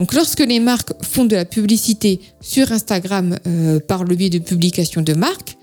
Donc 0.00 0.14
lorsque 0.14 0.40
les 0.40 0.60
marques 0.60 0.92
font 1.02 1.26
de 1.26 1.36
la 1.36 1.44
publicité 1.44 2.20
sur 2.40 2.72
Instagram 2.72 3.36
par 3.88 4.04
le 4.04 4.14
biais 4.14 4.30
de 4.30 4.38
publications 4.38 5.02
de 5.02 5.12
marques, 5.12 5.57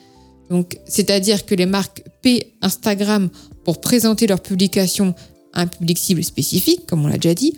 donc, 0.49 0.77
c'est-à-dire 0.85 1.45
que 1.45 1.55
les 1.55 1.65
marques 1.65 2.03
paient 2.21 2.53
Instagram 2.61 3.29
pour 3.63 3.81
présenter 3.81 4.27
leurs 4.27 4.41
publications 4.41 5.15
à 5.53 5.61
un 5.61 5.67
public 5.67 5.97
cible 5.97 6.23
spécifique, 6.23 6.85
comme 6.85 7.05
on 7.05 7.07
l'a 7.07 7.17
déjà 7.17 7.33
dit, 7.33 7.55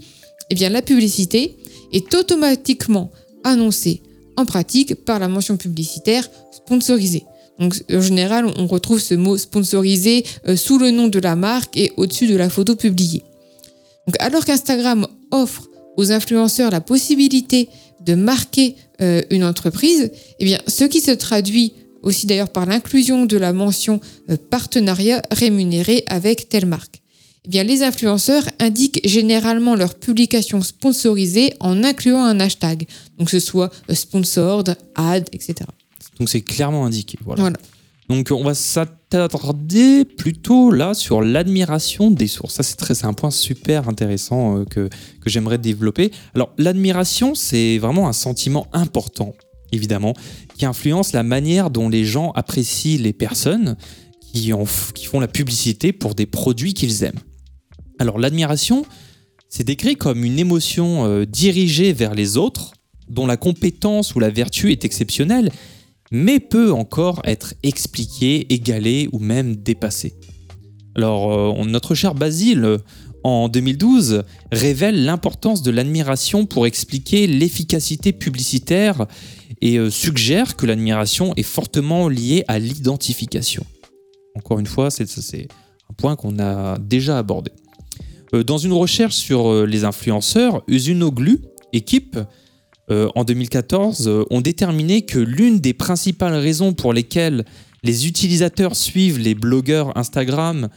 eh 0.50 0.56
bien, 0.56 0.70
la 0.70 0.82
publicité 0.82 1.58
est 1.92 2.14
automatiquement 2.16 3.12
annoncée 3.44 4.02
en 4.38 4.46
pratique 4.46 4.96
par 4.96 5.20
la 5.20 5.28
mention 5.28 5.58
publicitaire 5.58 6.30
sponsorisée. 6.52 7.26
Donc, 7.60 7.76
en 7.92 8.02
général, 8.02 8.46
on 8.58 8.68
retrouve 8.68 9.00
ce 9.00 9.16
mot 9.16 9.38
sponsorisé 9.38 10.24
euh, 10.48 10.56
sous 10.56 10.78
le 10.78 10.92
nom 10.92 11.08
de 11.08 11.20
la 11.20 11.36
marque 11.36 11.76
et 11.76 11.92
au-dessus 11.98 12.28
de 12.28 12.36
la 12.36 12.50
photo 12.50 12.76
publiée. 12.76 13.24
Donc, 14.06 14.16
alors 14.20 14.46
qu'Instagram 14.46 15.08
offre 15.32 15.68
aux 15.98 16.12
influenceurs 16.12 16.70
la 16.70 16.82
possibilité 16.82 17.68
de 18.06 18.14
marquer 18.14 18.76
euh, 19.02 19.24
une 19.32 19.44
entreprise, 19.44 20.12
eh 20.40 20.46
bien, 20.46 20.60
ce 20.68 20.84
qui 20.84 21.02
se 21.02 21.12
traduit 21.12 21.74
aussi 22.08 22.26
d'ailleurs 22.26 22.50
par 22.50 22.66
l'inclusion 22.66 23.26
de 23.26 23.38
la 23.38 23.54
mention 23.54 24.00
euh, 24.30 24.38
partenariat 24.50 25.22
rémunéré 25.30 26.04
avec 26.08 26.50
telle 26.50 26.66
marque. 26.66 27.02
Eh 27.46 27.50
bien, 27.50 27.64
les 27.64 27.84
influenceurs 27.84 28.44
indiquent 28.60 29.02
généralement 29.06 29.76
leur 29.76 29.96
publication 29.96 30.62
sponsorisée 30.62 31.54
en 31.60 31.84
incluant 31.84 32.24
un 32.24 32.40
hashtag, 32.40 32.88
donc 33.18 33.28
que 33.28 33.40
ce 33.40 33.46
soit 33.46 33.72
euh, 33.90 33.94
sponsored, 33.94 34.76
ad, 34.96 35.28
etc. 35.34 35.56
Donc 36.20 36.30
c'est 36.30 36.42
clairement 36.42 36.86
indiqué. 36.86 37.18
Voilà. 37.24 37.52
Donc 38.10 38.30
on 38.32 38.44
va 38.44 38.54
s'attarder 38.54 40.06
plutôt 40.06 40.72
là 40.72 40.94
sur 40.94 41.22
l'admiration 41.22 42.10
des 42.10 42.28
sources. 42.28 42.56
Ça 42.56 42.64
c'est 42.64 42.78
très, 42.78 43.06
un 43.06 43.14
point 43.14 43.32
super 43.32 43.90
intéressant 43.90 44.60
euh, 44.60 44.66
que, 44.66 44.90
que 45.22 45.30
j'aimerais 45.30 45.58
développer. 45.58 46.12
Alors 46.34 46.54
l'admiration 46.58 47.36
c'est 47.36 47.78
vraiment 47.80 48.08
un 48.08 48.14
sentiment 48.14 48.68
important 48.72 49.34
évidemment, 49.72 50.14
qui 50.58 50.66
influence 50.66 51.14
la 51.14 51.24
manière 51.24 51.70
dont 51.70 51.88
les 51.88 52.04
gens 52.04 52.32
apprécient 52.32 53.02
les 53.02 53.14
personnes 53.14 53.78
qui, 54.34 54.52
font 55.06 55.20
la 55.20 55.28
publicité 55.28 55.94
pour 55.94 56.16
des 56.16 56.26
produits 56.26 56.74
qu'ils 56.74 57.04
aiment. 57.04 57.20
Alors 58.00 58.20
l'admiration, 58.20 58.86
c'est 59.50 59.64
décrit 59.64 59.96
comme 59.96 60.24
une 60.24 60.40
émotion 60.40 61.06
euh, 61.06 61.26
dirigée 61.26 61.94
vers 61.94 62.14
les 62.14 62.38
autres, 62.38 62.74
dont 63.08 63.26
la 63.26 63.38
compétence 63.38 64.16
ou 64.16 64.20
la 64.20 64.30
vertu 64.30 64.72
est 64.72 64.84
exceptionnelle, 64.84 65.52
mais 66.12 66.40
peut 66.40 66.72
encore 66.72 67.22
être 67.24 67.54
expliquée, 67.64 68.54
égalée 68.54 69.10
ou 69.12 69.20
même 69.20 69.56
dépassée. 69.56 70.16
Alors 70.96 71.32
euh, 71.32 71.66
notre 71.66 71.96
cher 71.96 72.14
Basile, 72.14 72.78
en 73.24 73.50
2012, 73.50 74.24
révèle 74.52 75.06
l'importance 75.06 75.62
de 75.62 75.72
l'admiration 75.72 76.46
pour 76.46 76.66
expliquer 76.66 77.28
l'efficacité 77.28 78.14
publicitaire 78.14 79.08
et 79.62 79.78
euh, 79.78 79.90
suggère 79.90 80.56
que 80.56 80.66
l'admiration 80.66 81.34
est 81.36 81.44
fortement 81.44 82.10
liée 82.10 82.44
à 82.48 82.60
l'identification. 82.60 83.66
Encore 84.36 84.60
une 84.60 84.68
fois, 84.68 84.92
c'est 84.92 85.08
un 85.90 85.94
point 85.96 86.16
qu'on 86.16 86.40
a 86.40 86.78
déjà 86.78 87.18
abordé. 87.18 87.52
Euh, 88.34 88.44
dans 88.44 88.58
une 88.58 88.74
recherche 88.74 89.16
sur 89.16 89.50
euh, 89.50 89.66
les 89.66 89.84
influenceurs, 89.84 90.64
Usunoglu, 90.68 91.42
équipe, 91.74 92.20
en 92.90 93.26
2014, 93.26 94.28
ont 94.30 94.40
déterminé 94.40 95.02
que 95.02 95.20
l'une 95.20 95.60
des 95.60 95.74
principales 95.74 96.36
raisons 96.36 96.72
pour 96.72 96.94
lesquelles 96.94 97.44
les 97.84 98.08
utilisateurs 98.08 98.78
suivent 98.78 99.20
les 99.20 99.36
blogueurs 99.36 99.98
Instagram 99.98 100.70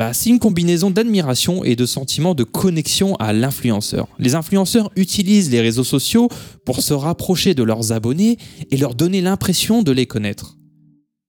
bah, 0.00 0.14
c'est 0.14 0.30
une 0.30 0.38
combinaison 0.38 0.90
d'admiration 0.90 1.62
et 1.62 1.76
de 1.76 1.84
sentiment 1.84 2.34
de 2.34 2.42
connexion 2.42 3.16
à 3.16 3.34
l'influenceur. 3.34 4.08
Les 4.18 4.34
influenceurs 4.34 4.90
utilisent 4.96 5.50
les 5.50 5.60
réseaux 5.60 5.84
sociaux 5.84 6.30
pour 6.64 6.80
se 6.80 6.94
rapprocher 6.94 7.52
de 7.52 7.62
leurs 7.62 7.92
abonnés 7.92 8.38
et 8.70 8.78
leur 8.78 8.94
donner 8.94 9.20
l'impression 9.20 9.82
de 9.82 9.92
les 9.92 10.06
connaître. 10.06 10.56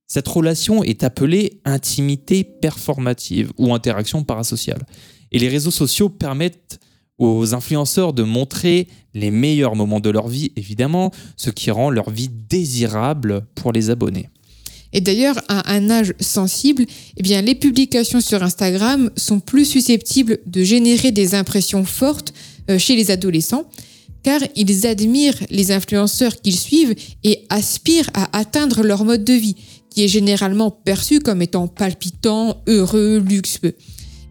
Cette 0.07 0.29
relation 0.29 0.85
est 0.85 1.03
appelée 1.03 1.59
intimité 1.65 2.45
performative 2.45 3.51
ou 3.57 3.73
interaction 3.73 4.23
parasociale. 4.23 4.85
Et 5.33 5.39
les 5.39 5.49
réseaux 5.49 5.69
sociaux 5.69 6.07
permettent 6.07 6.79
aux 7.17 7.53
influenceurs 7.53 8.13
de 8.13 8.23
montrer 8.23 8.87
les 9.13 9.31
meilleurs 9.31 9.75
moments 9.75 9.99
de 9.99 10.09
leur 10.09 10.29
vie, 10.29 10.53
évidemment, 10.55 11.11
ce 11.35 11.49
qui 11.49 11.71
rend 11.71 11.89
leur 11.89 12.09
vie 12.09 12.29
désirable 12.29 13.45
pour 13.53 13.73
les 13.73 13.89
abonnés. 13.89 14.29
Et 14.93 15.01
d'ailleurs, 15.01 15.39
à 15.47 15.73
un 15.73 15.89
âge 15.89 16.13
sensible, 16.19 16.85
eh 17.17 17.41
les 17.41 17.55
publications 17.55 18.21
sur 18.21 18.43
Instagram 18.43 19.09
sont 19.15 19.39
plus 19.39 19.65
susceptibles 19.65 20.39
de 20.45 20.63
générer 20.63 21.11
des 21.11 21.33
impressions 21.33 21.85
fortes 21.85 22.33
euh, 22.69 22.77
chez 22.77 22.95
les 22.95 23.09
adolescents, 23.11 23.69
car 24.23 24.41
ils 24.55 24.85
admirent 24.85 25.39
les 25.49 25.71
influenceurs 25.71 26.41
qu'ils 26.41 26.59
suivent 26.59 26.95
et 27.23 27.45
aspirent 27.49 28.09
à 28.13 28.37
atteindre 28.37 28.83
leur 28.83 29.05
mode 29.05 29.23
de 29.23 29.33
vie, 29.33 29.55
qui 29.89 30.03
est 30.03 30.07
généralement 30.07 30.71
perçu 30.71 31.19
comme 31.19 31.41
étant 31.41 31.67
palpitant, 31.67 32.61
heureux, 32.67 33.19
luxueux. 33.19 33.75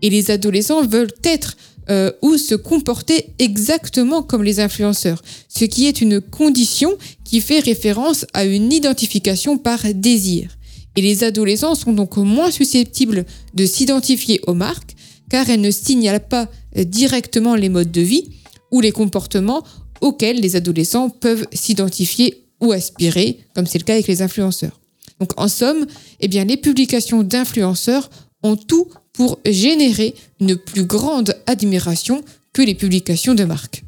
Et 0.02 0.10
les 0.10 0.30
adolescents 0.30 0.86
veulent 0.86 1.12
être 1.24 1.56
euh, 1.90 2.12
ou 2.22 2.36
se 2.36 2.54
comporter 2.54 3.26
exactement 3.38 4.22
comme 4.22 4.44
les 4.44 4.60
influenceurs, 4.60 5.22
ce 5.48 5.64
qui 5.64 5.86
est 5.86 6.00
une 6.00 6.20
condition 6.20 6.96
qui 7.24 7.40
fait 7.40 7.60
référence 7.60 8.26
à 8.32 8.44
une 8.44 8.72
identification 8.72 9.58
par 9.58 9.80
désir. 9.94 10.56
Et 10.96 11.02
les 11.02 11.24
adolescents 11.24 11.74
sont 11.74 11.92
donc 11.92 12.16
moins 12.16 12.50
susceptibles 12.50 13.24
de 13.54 13.66
s'identifier 13.66 14.40
aux 14.46 14.54
marques 14.54 14.94
car 15.30 15.48
elles 15.48 15.60
ne 15.60 15.70
signalent 15.70 16.26
pas 16.28 16.48
directement 16.76 17.54
les 17.54 17.68
modes 17.68 17.92
de 17.92 18.00
vie 18.00 18.30
ou 18.70 18.80
les 18.80 18.92
comportements 18.92 19.62
auxquels 20.00 20.40
les 20.40 20.56
adolescents 20.56 21.10
peuvent 21.10 21.46
s'identifier 21.52 22.44
ou 22.60 22.72
aspirer, 22.72 23.38
comme 23.54 23.66
c'est 23.66 23.78
le 23.78 23.84
cas 23.84 23.94
avec 23.94 24.06
les 24.06 24.22
influenceurs. 24.22 24.80
Donc 25.18 25.32
en 25.36 25.48
somme, 25.48 25.86
eh 26.20 26.28
bien, 26.28 26.44
les 26.44 26.56
publications 26.56 27.22
d'influenceurs 27.22 28.10
ont 28.42 28.56
tout 28.56 28.88
pour 29.12 29.38
générer 29.44 30.14
une 30.40 30.56
plus 30.56 30.84
grande 30.84 31.34
admiration 31.46 32.22
que 32.52 32.62
les 32.62 32.74
publications 32.74 33.34
de 33.34 33.44
marque. 33.44 33.84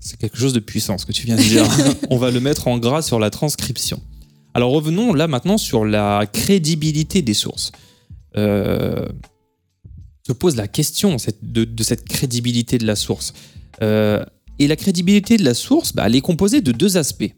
C'est 0.00 0.18
quelque 0.18 0.38
chose 0.38 0.52
de 0.52 0.60
puissant 0.60 0.96
ce 0.98 1.06
que 1.06 1.12
tu 1.12 1.26
viens 1.26 1.36
de 1.36 1.42
dire. 1.42 1.66
On 2.10 2.18
va 2.18 2.30
le 2.30 2.40
mettre 2.40 2.68
en 2.68 2.78
gras 2.78 3.02
sur 3.02 3.18
la 3.18 3.30
transcription. 3.30 4.00
Alors 4.54 4.72
revenons 4.72 5.12
là 5.12 5.28
maintenant 5.28 5.58
sur 5.58 5.84
la 5.84 6.24
crédibilité 6.32 7.22
des 7.22 7.34
sources. 7.34 7.72
Euh, 8.36 9.06
se 10.26 10.32
pose 10.32 10.56
la 10.56 10.68
question 10.68 11.16
de, 11.42 11.82
cette 11.82 12.04
crédibilité 12.04 12.78
de 12.78 12.86
la 12.86 12.96
source. 12.96 13.32
Euh, 13.82 14.22
et 14.58 14.68
la 14.68 14.76
crédibilité 14.76 15.36
de 15.36 15.44
la 15.44 15.54
source, 15.54 15.94
bah, 15.94 16.04
elle 16.06 16.16
est 16.16 16.20
composée 16.20 16.60
de 16.60 16.72
deux 16.72 16.96
aspects. 16.96 17.32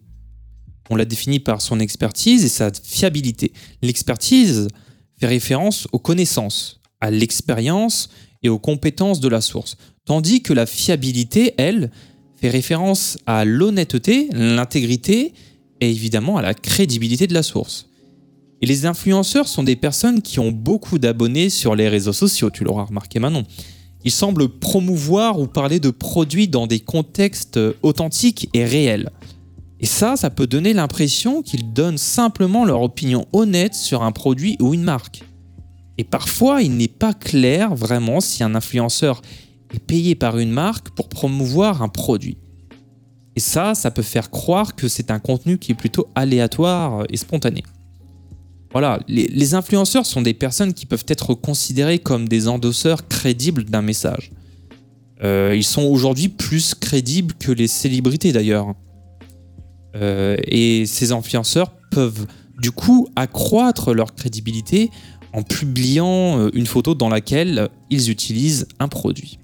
On 0.89 0.97
l'a 0.97 1.05
définit 1.05 1.39
par 1.39 1.63
son 1.63 1.79
expertise 1.79 2.45
et 2.45 2.49
sa 2.49 2.71
fiabilité. 2.73 3.53
L'expertise 3.81 4.67
fait 5.21 5.27
référence 5.29 5.87
aux 5.93 6.01
connaissances, 6.01 6.80
à 7.01 7.11
l'expérience 7.11 8.11
et 8.43 8.49
aux 8.49 8.59
compétences 8.59 9.21
de 9.21 9.29
la 9.29 9.41
source. 9.41 9.77
Tandis 10.05 10.43
que 10.43 10.53
la 10.53 10.67
fiabilité, 10.67 11.55
elle, 11.59 11.91
fait 12.37 12.49
référence 12.49 13.19
à 13.27 13.45
l'honnêteté, 13.45 14.29
l'intégrité 14.33 15.35
et 15.81 15.91
évidemment 15.91 16.39
à 16.39 16.43
la 16.43 16.55
crédibilité 16.55 17.27
de 17.27 17.35
la 17.35 17.43
source. 17.43 17.89
Et 18.63 18.67
les 18.67 18.87
influenceurs 18.87 19.49
sont 19.49 19.63
des 19.63 19.77
personnes 19.77 20.21
qui 20.23 20.39
ont 20.39 20.53
beaucoup 20.53 20.99
d'abonnés 20.99 21.51
sur 21.51 21.75
les 21.75 21.89
réseaux 21.89 22.13
sociaux, 22.13 22.51
tu 22.51 22.65
l'auras 22.65 22.85
remarqué 22.85 23.19
Manon. 23.19 23.45
Ils 24.05 24.11
semblent 24.11 24.49
promouvoir 24.49 25.39
ou 25.39 25.47
parler 25.47 25.81
de 25.81 25.91
produits 25.91 26.49
dans 26.49 26.67
des 26.67 26.81
contextes 26.81 27.61
authentiques 27.83 28.49
et 28.55 28.65
réels. 28.65 29.11
Et 29.81 29.87
ça, 29.87 30.17
ça 30.17 30.31
peut 30.31 30.47
donner 30.47 30.75
l'impression 30.75 31.43
qu'ils 31.43 31.73
donnent 31.73 31.99
simplement 31.99 32.65
leur 32.65 32.83
opinion 32.83 33.27
honnête 33.33 33.75
sur 33.75 34.03
un 34.03 34.13
produit 34.13 34.57
ou 34.61 34.75
une 34.75 34.83
marque. 34.83 35.23
Et 36.01 36.05
parfois, 36.05 36.63
il 36.63 36.79
n'est 36.79 36.89
pas 36.89 37.13
clair 37.13 37.75
vraiment 37.75 38.21
si 38.21 38.43
un 38.43 38.55
influenceur 38.55 39.21
est 39.75 39.79
payé 39.79 40.15
par 40.15 40.39
une 40.39 40.51
marque 40.51 40.89
pour 40.89 41.11
promouvoir 41.11 41.83
un 41.83 41.91
produit. 41.91 42.39
Et 43.37 43.41
ça, 43.41 43.75
ça 43.75 43.91
peut 43.91 44.01
faire 44.01 44.31
croire 44.31 44.75
que 44.75 44.89
c'est 44.89 45.11
un 45.11 45.19
contenu 45.19 45.59
qui 45.59 45.73
est 45.73 45.75
plutôt 45.75 46.09
aléatoire 46.15 47.05
et 47.11 47.19
spontané. 47.19 47.65
Voilà, 48.73 48.99
les, 49.09 49.53
influenceurs 49.53 50.07
sont 50.07 50.23
des 50.23 50.33
personnes 50.33 50.73
qui 50.73 50.87
peuvent 50.87 51.05
être 51.07 51.35
considérées 51.35 51.99
comme 51.99 52.27
des 52.27 52.49
endosseurs 52.49 53.07
crédibles 53.07 53.65
d'un 53.65 53.83
message. 53.83 54.33
Euh, 55.23 55.53
ils 55.55 55.65
sont 55.65 55.83
aujourd'hui 55.83 56.31
plus 56.31 56.75
crédibles 56.75 57.35
que 57.35 57.53
les 57.53 57.69
célébrités 57.69 58.33
d'ailleurs. 58.33 58.75
Euh, 59.97 60.39
et 60.45 60.87
ces 60.87 61.13
influenceurs 61.13 61.73
peuvent 61.91 62.27
du 62.59 62.71
coup 62.71 63.07
accroître 63.17 63.93
leur 63.93 64.15
crédibilité 64.15 64.91
en 65.33 65.43
publiant 65.43 66.39
euh, 66.39 66.51
une 66.55 66.67
photo 66.67 66.95
dans 66.95 67.09
laquelle 67.09 67.69
ils 67.91 68.11
utilisent 68.11 68.67
un 68.79 68.89
produit. 68.89 69.39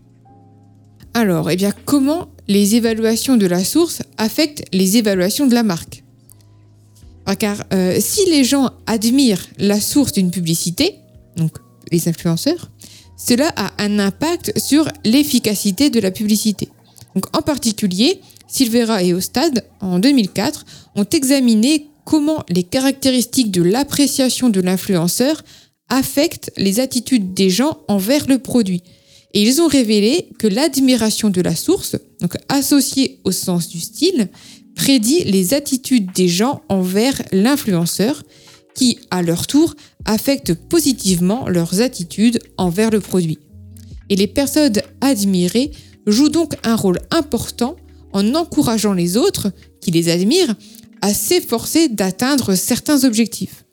Alors, 1.15 1.51
eh 1.51 1.57
bien, 1.57 1.73
comment 1.85 2.29
les 2.49 2.75
évaluations 2.75 3.37
de 3.37 3.47
la 3.47 3.65
source 3.65 4.03
affectent 4.19 4.65
les 4.73 4.97
évaluations 4.97 5.47
de 5.47 5.55
la 5.55 5.63
marque? 5.63 6.05
Ah, 7.25 7.37
Car 7.37 7.65
euh, 7.73 7.97
si 8.01 8.29
les 8.31 8.45
gens 8.45 8.71
admirent 8.87 9.47
la 9.59 9.81
source 9.81 10.13
d'une 10.13 10.31
publicité, 10.31 10.97
donc 11.37 11.53
les 11.91 12.09
influenceurs, 12.09 12.71
cela 13.17 13.53
a 13.57 13.73
un 13.79 13.99
impact 13.99 14.59
sur 14.59 14.89
l'efficacité 15.05 15.91
de 15.91 16.01
la 16.01 16.11
publicité. 16.11 16.69
Donc, 17.15 17.35
en 17.37 17.41
particulier, 17.41 18.21
Silvera 18.47 19.03
et 19.03 19.15
Ostad, 19.15 19.65
en 19.81 19.99
2004, 19.99 20.65
ont 20.95 21.05
examiné 21.05 21.89
comment 22.05 22.45
les 22.49 22.63
caractéristiques 22.63 23.51
de 23.51 23.63
l'appréciation 23.63 24.51
de 24.51 24.61
l'influenceur 24.61 25.43
affectent 25.89 26.51
les 26.57 26.81
attitudes 26.81 27.35
des 27.35 27.51
gens 27.51 27.79
envers 27.89 28.27
le 28.27 28.39
produit. 28.39 28.83
Et 29.35 29.43
ils 29.43 29.61
ont 29.61 29.67
révélé 29.67 30.29
que 30.39 30.47
l'admiration 30.47 31.31
de 31.31 31.41
la 31.41 31.55
source, 31.55 31.97
donc 32.21 32.37
associée 32.49 33.21
au 33.25 33.33
sens 33.33 33.69
du 33.69 33.81
style, 33.81 34.29
prédit 34.75 35.25
les 35.25 35.55
attitudes 35.55 36.13
des 36.13 36.29
gens 36.29 36.63
envers 36.69 37.21
l'influenceur, 37.33 38.23
qui, 38.75 38.99
à 39.11 39.23
leur 39.23 39.47
tour, 39.47 39.75
affectent 40.05 40.55
positivement 40.55 41.49
leurs 41.49 41.81
attitudes 41.81 42.41
envers 42.57 42.91
le 42.91 43.01
produit. 43.01 43.39
Et 44.09 44.17
les 44.17 44.27
personnes 44.27 44.81
admirées 45.01 45.73
jouent 46.07 46.29
donc 46.29 46.55
un 46.63 46.77
rôle 46.77 47.01
important 47.11 47.77
en 48.13 48.35
encourageant 48.35 48.93
les 48.93 49.17
autres, 49.17 49.51
qui 49.81 49.91
les 49.91 50.09
admirent, 50.09 50.55
à 51.03 51.13
s'efforcer 51.13 51.89
d'atteindre 51.89 52.55
certains 52.55 53.05
objectifs. 53.05 53.66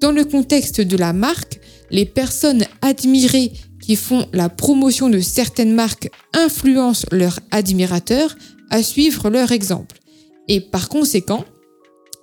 Dans 0.00 0.12
le 0.12 0.24
contexte 0.24 0.80
de 0.80 0.96
la 0.96 1.12
marque, 1.12 1.58
les 1.90 2.04
personnes 2.04 2.64
admirées 2.82 3.52
qui 3.80 3.96
font 3.96 4.26
la 4.32 4.48
promotion 4.48 5.08
de 5.08 5.20
certaines 5.20 5.74
marques 5.74 6.10
influencent 6.34 7.06
leurs 7.12 7.40
admirateurs 7.50 8.36
à 8.70 8.82
suivre 8.82 9.30
leur 9.30 9.52
exemple 9.52 9.96
et 10.48 10.60
par 10.60 10.88
conséquent 10.88 11.44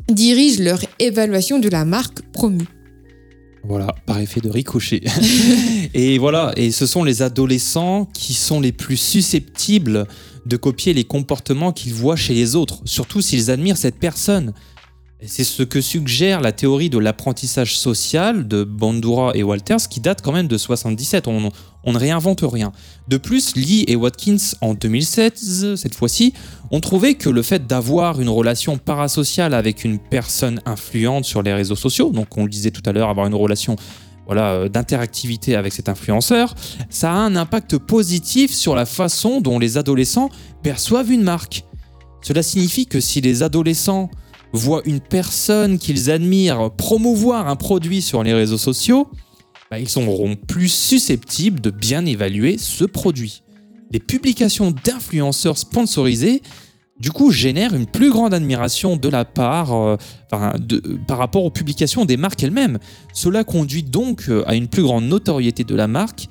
dirigent 0.10 0.62
leur 0.62 0.80
évaluation 1.00 1.60
de 1.60 1.70
la 1.70 1.86
marque 1.86 2.22
promue. 2.32 2.68
Voilà, 3.66 3.96
par 4.06 4.20
effet 4.20 4.42
de 4.42 4.50
ricochet. 4.50 5.02
et 5.94 6.18
voilà, 6.18 6.52
et 6.58 6.72
ce 6.72 6.86
sont 6.86 7.06
les 7.06 7.22
adolescents 7.22 8.06
qui 8.14 8.34
sont 8.34 8.60
les 8.60 8.74
plus 8.74 8.98
susceptibles 8.98 10.06
de 10.46 10.58
copier 10.58 10.94
les 10.94 11.06
comportements 11.06 11.72
qu'ils 11.72 11.94
voient 11.94 12.18
chez 12.18 12.34
les 12.34 12.56
autres, 12.56 12.82
surtout 12.84 13.22
s'ils 13.22 13.50
admirent 13.50 13.78
cette 13.78 13.98
personne. 13.98 14.54
C'est 15.26 15.44
ce 15.44 15.64
que 15.64 15.80
suggère 15.80 16.42
la 16.42 16.52
théorie 16.52 16.90
de 16.90 16.98
l'apprentissage 16.98 17.78
social 17.78 18.48
de 18.48 18.64
Bandura 18.64 19.32
et 19.36 19.44
Walters 19.44 19.88
qui 19.90 20.02
date 20.02 20.22
quand 20.22 20.34
même 20.34 20.48
de 20.48 20.58
77. 20.58 21.28
On, 21.28 21.52
ne 21.92 21.98
réinvente 21.98 22.44
rien. 22.44 22.72
De 23.08 23.18
plus, 23.18 23.56
Lee 23.56 23.86
et 23.88 23.96
Watkins 23.96 24.56
en 24.62 24.74
2016, 24.74 25.76
cette 25.76 25.96
fois-ci, 25.96 26.34
ont 26.72 26.82
trouvé 26.82 27.16
que 27.16 27.30
le 27.30 27.42
fait 27.42 27.68
d'avoir 27.68 28.20
une 28.20 28.30
relation 28.30 28.78
parasociale 28.78 29.54
avec 29.54 29.86
une 29.86 29.98
personne 29.98 30.62
influente 30.66 31.26
sur 31.26 31.42
les 31.42 31.54
réseaux 31.54 31.76
sociaux, 31.76 32.12
donc 32.12 32.38
on 32.38 32.44
le 32.44 32.50
disait 32.50 32.72
tout 32.72 32.84
à 32.86 32.92
l'heure, 32.92 33.10
avoir 33.10 33.28
une 33.28 33.36
relation 33.36 33.76
euh, 34.30 34.70
d'interactivité 34.70 35.56
avec 35.56 35.74
cet 35.74 35.90
influenceur, 35.90 36.56
ça 36.90 37.12
a 37.12 37.16
un 37.16 37.36
impact 37.36 37.78
positif 37.78 38.54
sur 38.54 38.76
la 38.76 38.86
façon 38.86 39.42
dont 39.42 39.60
les 39.60 39.78
adolescents 39.78 40.30
perçoivent 40.64 41.12
une 41.12 41.24
marque. 41.24 41.66
Cela 42.22 42.42
signifie 42.42 42.88
que 42.88 43.02
si 43.02 43.20
les 43.20 43.44
adolescents 43.44 44.10
voient 44.54 44.84
une 44.86 45.02
personne 45.02 45.80
qu'ils 45.80 46.10
admirent 46.12 46.72
promouvoir 46.72 47.48
un 47.48 47.56
produit 47.56 48.02
sur 48.02 48.24
les 48.24 48.34
réseaux 48.34 48.58
sociaux, 48.58 49.08
bah, 49.70 49.80
ils 49.80 49.90
seront 49.90 50.36
plus 50.36 50.70
susceptibles 50.70 51.60
de 51.60 51.72
bien 51.72 52.06
évaluer 52.06 52.58
ce 52.58 52.86
produit. 52.86 53.44
Les 53.92 54.00
publications 54.00 54.72
d'influenceurs 54.72 55.58
sponsorisés 55.58 56.42
du 57.00 57.12
coup 57.12 57.32
génèrent 57.32 57.74
une 57.74 57.88
plus 57.88 58.12
grande 58.12 58.34
admiration 58.34 58.98
de 58.98 59.10
la 59.10 59.26
part 59.26 59.74
euh, 59.74 59.98
par 60.30 61.18
rapport 61.18 61.44
aux 61.44 61.52
publications 61.52 62.06
des 62.06 62.18
marques 62.18 62.44
elles-mêmes. 62.44 62.78
Cela 63.14 63.44
conduit 63.44 63.84
donc 63.84 64.30
euh, 64.30 64.44
à 64.48 64.56
une 64.56 64.68
plus 64.68 64.84
grande 64.84 65.06
notoriété 65.06 65.64
de 65.64 65.76
la 65.76 65.88
marque 65.88 66.28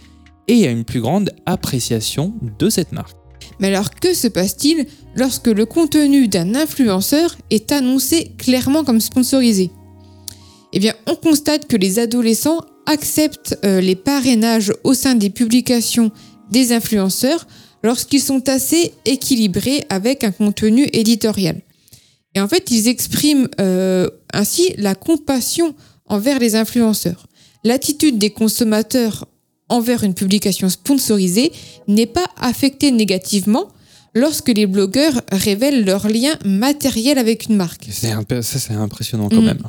et 0.49 0.67
à 0.67 0.71
une 0.71 0.85
plus 0.85 1.01
grande 1.01 1.31
appréciation 1.47 2.35
de 2.59 2.71
cette 2.71 2.93
marque. 2.93 3.22
Mais 3.61 3.69
alors 3.69 3.91
que 3.91 4.15
se 4.15 4.29
passe-t-il 4.29 4.87
lorsque 5.15 5.49
le 5.49 5.67
contenu 5.67 6.29
d'un 6.29 6.55
influenceur 6.55 7.37
est 7.51 7.73
annoncé 7.73 8.33
clairement 8.39 8.85
comme 8.85 9.01
sponsorisé? 9.01 9.71
Eh 10.73 10.81
bien, 10.81 10.95
on 11.07 11.15
constate 11.15 11.67
que 11.67 11.77
les 11.77 11.99
adolescents 11.99 12.61
acceptent 12.87 13.59
euh, 13.65 13.81
les 13.81 13.97
parrainages 13.97 14.73
au 14.85 14.95
sein 14.95 15.15
des 15.15 15.31
publications 15.31 16.11
des 16.51 16.73
influenceurs 16.73 17.47
lorsqu'ils 17.83 18.23
sont 18.23 18.49
assez 18.49 18.95
équilibrés 19.05 19.85
avec 19.89 20.25
un 20.25 20.31
contenu 20.31 20.89
éditorial. 20.93 21.61
Et 22.35 22.41
en 22.41 22.49
fait, 22.49 22.71
ils 22.71 22.89
expriment 22.89 23.49
euh, 23.61 24.09
ainsi 24.33 24.75
la 24.79 24.95
compassion 24.95 25.75
envers 26.07 26.39
les 26.39 26.55
influenceurs. 26.55 27.27
L'attitude 27.65 28.19
des 28.19 28.31
consommateurs 28.31 29.27
envers 29.73 30.05
une 30.05 30.15
publication 30.15 30.69
sponsorisée 30.69 31.51
n'est 31.89 32.07
pas 32.07 32.27
affecté 32.41 32.91
négativement 32.91 33.69
lorsque 34.15 34.49
les 34.49 34.67
blogueurs 34.67 35.23
révèlent 35.33 35.85
leur 35.85 36.09
lien 36.09 36.35
matériel 36.45 37.19
avec 37.19 37.47
une 37.47 37.57
marque. 37.57 37.89
ça, 37.91 38.21
c'est 38.43 38.75
impressionnant 38.75 39.29
quand 39.31 39.41
mm. 39.41 39.47
même. 39.47 39.63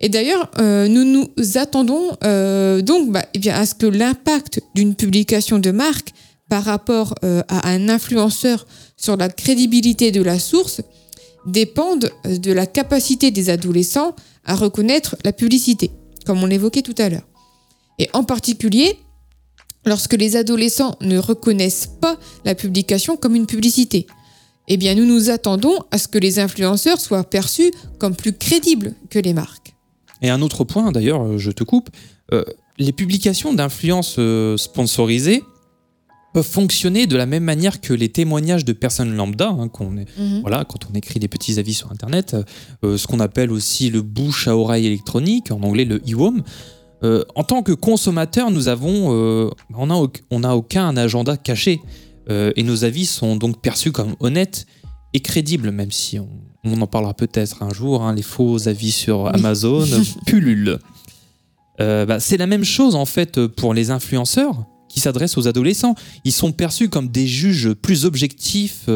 Et 0.00 0.08
d'ailleurs, 0.08 0.50
euh, 0.58 0.86
nous 0.86 1.04
nous 1.04 1.58
attendons 1.58 2.16
euh, 2.24 2.82
donc 2.82 3.10
bah, 3.10 3.24
eh 3.34 3.38
bien, 3.38 3.54
à 3.54 3.66
ce 3.66 3.74
que 3.74 3.86
l'impact 3.86 4.60
d'une 4.74 4.94
publication 4.94 5.58
de 5.58 5.70
marque 5.70 6.12
par 6.48 6.64
rapport 6.64 7.14
euh, 7.24 7.42
à 7.48 7.70
un 7.70 7.88
influenceur 7.88 8.66
sur 8.96 9.16
la 9.16 9.28
crédibilité 9.28 10.12
de 10.12 10.22
la 10.22 10.38
source 10.38 10.80
dépende 11.46 12.10
de 12.24 12.52
la 12.52 12.66
capacité 12.66 13.30
des 13.30 13.50
adolescents 13.50 14.14
à 14.44 14.54
reconnaître 14.54 15.16
la 15.24 15.32
publicité, 15.32 15.90
comme 16.24 16.42
on 16.42 16.46
l'évoquait 16.46 16.82
tout 16.82 16.94
à 16.98 17.08
l'heure. 17.08 17.26
Et 17.98 18.08
en 18.12 18.24
particulier, 18.24 18.98
lorsque 19.84 20.14
les 20.14 20.36
adolescents 20.36 20.96
ne 21.00 21.18
reconnaissent 21.18 21.88
pas 22.00 22.18
la 22.44 22.54
publication 22.54 23.16
comme 23.16 23.34
une 23.34 23.46
publicité. 23.46 24.06
Eh 24.68 24.76
bien, 24.76 24.94
nous 24.94 25.04
nous 25.04 25.30
attendons 25.30 25.78
à 25.90 25.98
ce 25.98 26.08
que 26.08 26.18
les 26.18 26.38
influenceurs 26.38 27.00
soient 27.00 27.24
perçus 27.24 27.70
comme 27.98 28.16
plus 28.16 28.32
crédibles 28.32 28.94
que 29.10 29.18
les 29.18 29.34
marques. 29.34 29.74
Et 30.22 30.30
un 30.30 30.40
autre 30.40 30.64
point, 30.64 30.90
d'ailleurs, 30.90 31.22
euh, 31.22 31.38
je 31.38 31.50
te 31.50 31.64
coupe, 31.64 31.90
euh, 32.32 32.44
les 32.78 32.92
publications 32.92 33.52
d'influence 33.52 34.16
euh, 34.18 34.56
sponsorisées 34.56 35.42
peuvent 36.32 36.46
fonctionner 36.46 37.06
de 37.06 37.16
la 37.16 37.26
même 37.26 37.44
manière 37.44 37.80
que 37.80 37.92
les 37.92 38.08
témoignages 38.08 38.64
de 38.64 38.72
personnes 38.72 39.14
lambda, 39.14 39.50
hein, 39.50 39.68
qu'on 39.68 39.98
est, 39.98 40.06
mhm. 40.18 40.40
voilà, 40.40 40.64
quand 40.64 40.88
on 40.90 40.94
écrit 40.94 41.20
des 41.20 41.28
petits 41.28 41.58
avis 41.60 41.74
sur 41.74 41.92
Internet, 41.92 42.34
ce 42.82 43.06
qu'on 43.06 43.20
appelle 43.20 43.52
aussi 43.52 43.88
le 43.88 44.02
bouche 44.02 44.48
à 44.48 44.56
oreille 44.56 44.86
électronique, 44.86 45.52
en 45.52 45.62
anglais 45.62 45.84
le 45.84 46.02
e-home. 46.10 46.42
Euh, 47.04 47.22
en 47.34 47.44
tant 47.44 47.62
que 47.62 47.72
consommateur, 47.72 48.50
nous 48.50 48.68
avons, 48.68 49.12
euh, 49.12 49.50
on 49.74 50.38
n'a 50.40 50.56
aucun 50.56 50.96
agenda 50.96 51.36
caché 51.36 51.82
euh, 52.30 52.52
et 52.56 52.62
nos 52.62 52.84
avis 52.84 53.04
sont 53.04 53.36
donc 53.36 53.60
perçus 53.60 53.92
comme 53.92 54.16
honnêtes 54.20 54.66
et 55.12 55.20
crédibles, 55.20 55.70
même 55.70 55.92
si 55.92 56.18
on, 56.18 56.80
en 56.80 56.86
parlera 56.86 57.12
peut-être 57.12 57.62
un 57.62 57.72
jour. 57.72 58.02
Hein, 58.02 58.14
les 58.14 58.22
faux 58.22 58.68
avis 58.68 58.90
sur 58.90 59.26
Amazon 59.34 59.86
pullulent. 60.26 60.78
Bah, 61.78 62.20
c'est 62.20 62.36
la 62.36 62.46
même 62.46 62.64
chose 62.64 62.94
en 62.94 63.04
fait 63.04 63.46
pour 63.48 63.74
les 63.74 63.90
influenceurs 63.90 64.64
qui 64.88 65.00
s'adressent 65.00 65.36
aux 65.36 65.48
adolescents. 65.48 65.96
Ils 66.24 66.32
sont 66.32 66.52
perçus 66.52 66.88
comme 66.88 67.08
des 67.08 67.26
juges 67.26 67.72
plus 67.74 68.04
objectifs 68.04 68.88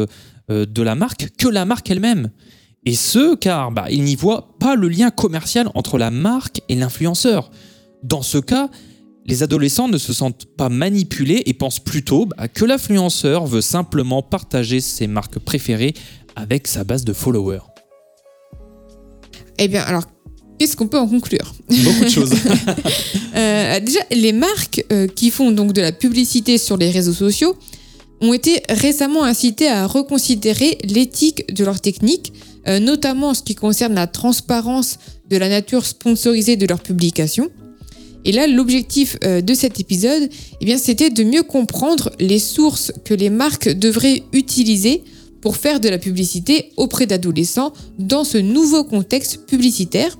de 0.49 0.81
la 0.81 0.95
marque 0.95 1.27
que 1.37 1.47
la 1.47 1.65
marque 1.65 1.91
elle-même. 1.91 2.31
Et 2.85 2.95
ce, 2.95 3.35
car 3.35 3.71
bah, 3.71 3.87
ils 3.91 4.03
n'y 4.03 4.15
voient 4.15 4.55
pas 4.59 4.75
le 4.75 4.87
lien 4.87 5.11
commercial 5.11 5.69
entre 5.75 5.97
la 5.97 6.09
marque 6.09 6.61
et 6.69 6.75
l'influenceur. 6.75 7.51
Dans 8.03 8.21
ce 8.21 8.37
cas, 8.37 8.69
les 9.25 9.43
adolescents 9.43 9.87
ne 9.87 9.97
se 9.97 10.13
sentent 10.13 10.45
pas 10.57 10.69
manipulés 10.69 11.43
et 11.45 11.53
pensent 11.53 11.79
plutôt 11.79 12.25
bah, 12.25 12.47
que 12.47 12.65
l'influenceur 12.65 13.45
veut 13.45 13.61
simplement 13.61 14.21
partager 14.21 14.79
ses 14.79 15.07
marques 15.07 15.39
préférées 15.39 15.93
avec 16.35 16.67
sa 16.67 16.83
base 16.83 17.03
de 17.05 17.13
followers. 17.13 17.61
Eh 19.59 19.67
bien, 19.67 19.81
alors, 19.81 20.05
qu'est-ce 20.57 20.75
qu'on 20.77 20.87
peut 20.87 20.97
en 20.97 21.07
conclure? 21.07 21.53
Beaucoup 21.69 22.05
de 22.05 22.09
choses. 22.09 22.33
Euh, 23.35 23.79
déjà, 23.79 23.99
les 24.09 24.33
marques 24.33 24.83
euh, 24.91 25.07
qui 25.07 25.29
font 25.29 25.51
donc 25.51 25.71
de 25.71 25.81
la 25.81 25.91
publicité 25.91 26.57
sur 26.57 26.77
les 26.77 26.89
réseaux 26.89 27.13
sociaux 27.13 27.55
ont 28.21 28.33
été 28.33 28.63
récemment 28.69 29.23
incitées 29.23 29.69
à 29.69 29.85
reconsidérer 29.85 30.79
l'éthique 30.83 31.53
de 31.53 31.63
leurs 31.63 31.79
techniques, 31.79 32.33
euh, 32.67 32.79
notamment 32.79 33.29
en 33.29 33.33
ce 33.35 33.43
qui 33.43 33.53
concerne 33.53 33.93
la 33.93 34.07
transparence 34.07 34.97
de 35.29 35.37
la 35.37 35.47
nature 35.47 35.85
sponsorisée 35.85 36.57
de 36.57 36.65
leurs 36.65 36.81
publications. 36.81 37.49
Et 38.25 38.31
là, 38.31 38.47
l'objectif 38.47 39.17
euh, 39.23 39.41
de 39.41 39.53
cet 39.53 39.79
épisode, 39.79 40.29
eh 40.59 40.65
bien, 40.65 40.77
c'était 40.77 41.09
de 41.09 41.23
mieux 41.23 41.43
comprendre 41.43 42.11
les 42.19 42.39
sources 42.39 42.91
que 43.05 43.13
les 43.13 43.29
marques 43.29 43.69
devraient 43.69 44.23
utiliser 44.33 45.03
pour 45.41 45.55
faire 45.55 45.79
de 45.79 45.89
la 45.89 45.97
publicité 45.97 46.71
auprès 46.75 47.05
d'adolescents 47.05 47.73
dans 47.97 48.23
ce 48.23 48.37
nouveau 48.37 48.83
contexte 48.83 49.45
publicitaire 49.45 50.17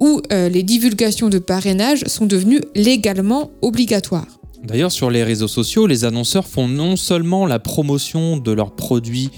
où 0.00 0.20
euh, 0.32 0.48
les 0.48 0.62
divulgations 0.62 1.30
de 1.30 1.38
parrainage 1.38 2.04
sont 2.06 2.26
devenues 2.26 2.60
légalement 2.74 3.52
obligatoires. 3.62 4.40
D'ailleurs, 4.62 4.92
sur 4.92 5.10
les 5.10 5.22
réseaux 5.22 5.48
sociaux, 5.48 5.86
les 5.86 6.04
annonceurs 6.04 6.46
font 6.46 6.68
non 6.68 6.96
seulement 6.96 7.46
la 7.46 7.58
promotion 7.58 8.36
de 8.36 8.52
leurs 8.52 8.74
produits 8.74 9.30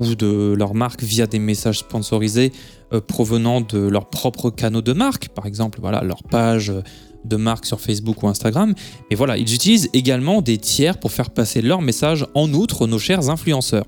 ou 0.00 0.14
de 0.14 0.54
leur 0.56 0.74
marque 0.74 1.02
via 1.02 1.26
des 1.26 1.38
messages 1.38 1.78
sponsorisés 1.78 2.52
euh, 2.92 3.00
provenant 3.00 3.60
de 3.60 3.78
leurs 3.78 4.08
propres 4.08 4.50
canaux 4.50 4.82
de 4.82 4.92
marque, 4.92 5.28
par 5.28 5.46
exemple 5.46 5.78
voilà, 5.80 6.02
leur 6.02 6.22
page 6.22 6.72
de 7.24 7.36
marque 7.36 7.66
sur 7.66 7.80
Facebook 7.80 8.22
ou 8.22 8.28
Instagram, 8.28 8.74
mais 9.10 9.16
voilà, 9.16 9.36
ils 9.36 9.54
utilisent 9.54 9.88
également 9.92 10.42
des 10.42 10.58
tiers 10.58 10.98
pour 10.98 11.12
faire 11.12 11.30
passer 11.30 11.62
leur 11.62 11.80
message 11.80 12.26
en 12.34 12.52
outre 12.52 12.86
nos 12.86 12.98
chers 12.98 13.30
influenceurs. 13.30 13.86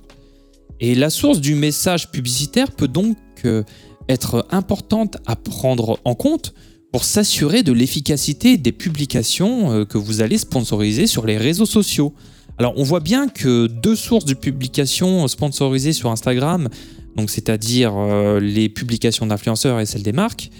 Et 0.81 0.94
la 0.94 1.11
source 1.11 1.40
du 1.40 1.55
message 1.55 2.11
publicitaire 2.11 2.70
peut 2.70 2.88
donc 2.88 3.16
euh, 3.44 3.62
être 4.09 4.46
importante 4.51 5.16
à 5.27 5.37
prendre 5.37 5.99
en 6.05 6.14
compte 6.14 6.55
pour 6.92 7.05
s'assurer 7.05 7.62
de 7.62 7.72
l'efficacité 7.72 8.57
des 8.57 8.72
publications 8.72 9.72
euh, 9.72 9.85
que 9.85 9.99
vous 9.99 10.20
allez 10.20 10.38
sponsoriser 10.38 11.07
sur 11.07 11.27
les 11.27 11.37
réseaux 11.37 11.66
sociaux. 11.66 12.14
Alors 12.59 12.75
on 12.77 12.83
voit 12.83 13.01
bien 13.01 13.29
que 13.29 13.66
deux 13.66 13.96
sources 13.96 14.25
de 14.25 14.35
publications 14.35 15.27
sponsorisées 15.29 15.92
sur 15.92 16.11
Instagram, 16.11 16.68
donc 17.16 17.31
c'est-à-dire 17.31 17.94
euh, 17.96 18.40
les 18.40 18.68
publications 18.68 19.27
d'influenceurs 19.27 19.81
et 19.81 19.87
celles 19.87 20.03
des 20.03 20.12
marques, 20.12 20.51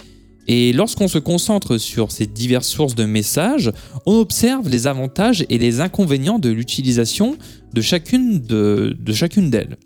et 0.49 0.73
lorsqu'on 0.73 1.09
se 1.09 1.19
concentre 1.19 1.79
sur 1.79 2.13
ces 2.13 2.27
diverses 2.27 2.69
sources 2.69 2.95
de 2.95 3.05
messages, 3.05 3.73
on 4.07 4.15
observe 4.15 4.69
les 4.69 4.87
avantages 4.87 5.45
et 5.49 5.59
les 5.59 5.81
inconvénients 5.81 6.39
de 6.39 6.51
l'utilisation 6.51 7.37
de 7.73 7.81
chacune 7.81 8.41
de, 8.41 8.97
de 8.99 9.13
chacune 9.13 9.51
d'elles. 9.51 9.77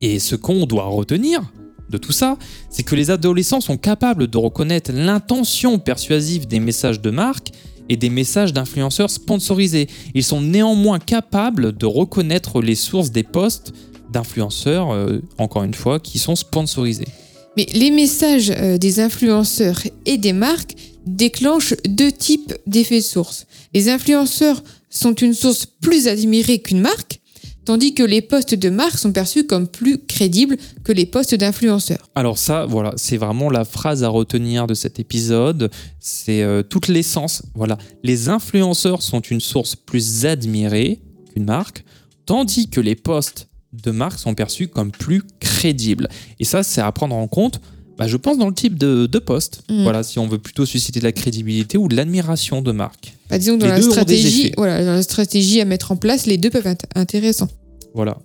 Et 0.00 0.18
ce 0.18 0.34
qu'on 0.34 0.66
doit 0.66 0.86
retenir 0.86 1.42
de 1.90 1.98
tout 1.98 2.12
ça, 2.12 2.38
c'est 2.70 2.82
que 2.82 2.94
les 2.94 3.10
adolescents 3.10 3.60
sont 3.60 3.76
capables 3.76 4.26
de 4.26 4.38
reconnaître 4.38 4.90
l'intention 4.92 5.78
persuasive 5.78 6.46
des 6.46 6.58
messages 6.58 7.00
de 7.00 7.10
marque 7.10 7.50
et 7.88 7.96
des 7.96 8.10
messages 8.10 8.52
d'influenceurs 8.52 9.10
sponsorisés. 9.10 9.88
Ils 10.14 10.24
sont 10.24 10.40
néanmoins 10.40 10.98
capables 10.98 11.76
de 11.76 11.86
reconnaître 11.86 12.62
les 12.62 12.74
sources 12.74 13.10
des 13.10 13.22
posts 13.22 13.74
d'influenceurs, 14.10 14.92
euh, 14.92 15.20
encore 15.38 15.64
une 15.64 15.74
fois, 15.74 16.00
qui 16.00 16.18
sont 16.18 16.36
sponsorisés. 16.36 17.08
Mais 17.56 17.66
les 17.74 17.90
messages 17.90 18.50
euh, 18.50 18.78
des 18.78 19.00
influenceurs 19.00 19.82
et 20.06 20.16
des 20.16 20.32
marques 20.32 20.74
déclenchent 21.06 21.74
deux 21.86 22.12
types 22.12 22.54
d'effets 22.66 23.00
sources. 23.00 23.46
Les 23.74 23.88
influenceurs 23.88 24.62
sont 24.88 25.14
une 25.14 25.34
source 25.34 25.66
plus 25.66 26.08
admirée 26.08 26.60
qu'une 26.60 26.80
marque, 26.80 27.20
tandis 27.64 27.94
que 27.94 28.02
les 28.02 28.22
posts 28.22 28.54
de 28.54 28.70
marque 28.70 28.98
sont 28.98 29.12
perçus 29.12 29.46
comme 29.46 29.68
plus 29.68 29.98
crédibles 29.98 30.56
que 30.84 30.92
les 30.92 31.06
posts 31.06 31.34
d'influenceurs. 31.34 32.10
Alors 32.14 32.38
ça, 32.38 32.66
voilà, 32.66 32.92
c'est 32.96 33.16
vraiment 33.16 33.50
la 33.50 33.64
phrase 33.64 34.02
à 34.02 34.08
retenir 34.08 34.66
de 34.66 34.74
cet 34.74 34.98
épisode. 34.98 35.70
C'est 36.00 36.42
euh, 36.42 36.62
toute 36.62 36.88
l'essence. 36.88 37.42
Voilà, 37.54 37.78
les 38.02 38.28
influenceurs 38.28 39.02
sont 39.02 39.20
une 39.20 39.40
source 39.40 39.76
plus 39.76 40.26
admirée 40.26 41.00
qu'une 41.32 41.44
marque, 41.44 41.84
tandis 42.26 42.68
que 42.68 42.80
les 42.80 42.94
posts 42.94 43.48
de 43.72 43.90
marque 43.90 44.18
sont 44.18 44.34
perçus 44.34 44.68
comme 44.68 44.90
plus 44.90 45.22
crédibles. 45.40 46.08
Et 46.40 46.44
ça, 46.44 46.62
c'est 46.62 46.80
à 46.80 46.90
prendre 46.92 47.14
en 47.16 47.26
compte. 47.28 47.60
bah, 47.98 48.06
je 48.08 48.16
pense 48.16 48.38
dans 48.38 48.48
le 48.48 48.54
type 48.54 48.78
de, 48.78 49.06
de 49.06 49.18
poste. 49.18 49.62
Mm. 49.70 49.82
Voilà, 49.82 50.02
si 50.02 50.18
on 50.18 50.26
veut 50.26 50.38
plutôt 50.38 50.66
susciter 50.66 50.98
de 51.00 51.04
la 51.04 51.12
crédibilité 51.12 51.78
ou 51.78 51.88
de 51.88 51.96
l'admiration 51.96 52.62
de 52.62 52.72
marque. 52.72 53.14
Bah, 53.30 53.38
disons 53.38 53.54
que 53.56 53.60
dans 53.60 53.66
Les 53.66 53.72
la, 53.72 53.82
stratégie, 53.82 54.52
voilà, 54.56 54.84
dans 54.84 54.92
la 54.92 55.02
stratégie 55.02 55.60
à 55.60 55.64
mettre 55.64 55.92
en 55.92 55.96
place, 55.96 56.26
les 56.26 56.36
deux 56.38 56.50
peuvent 56.50 56.66
être 56.66 56.86
intéressants. 56.94 57.48
Voilà. 57.94 58.18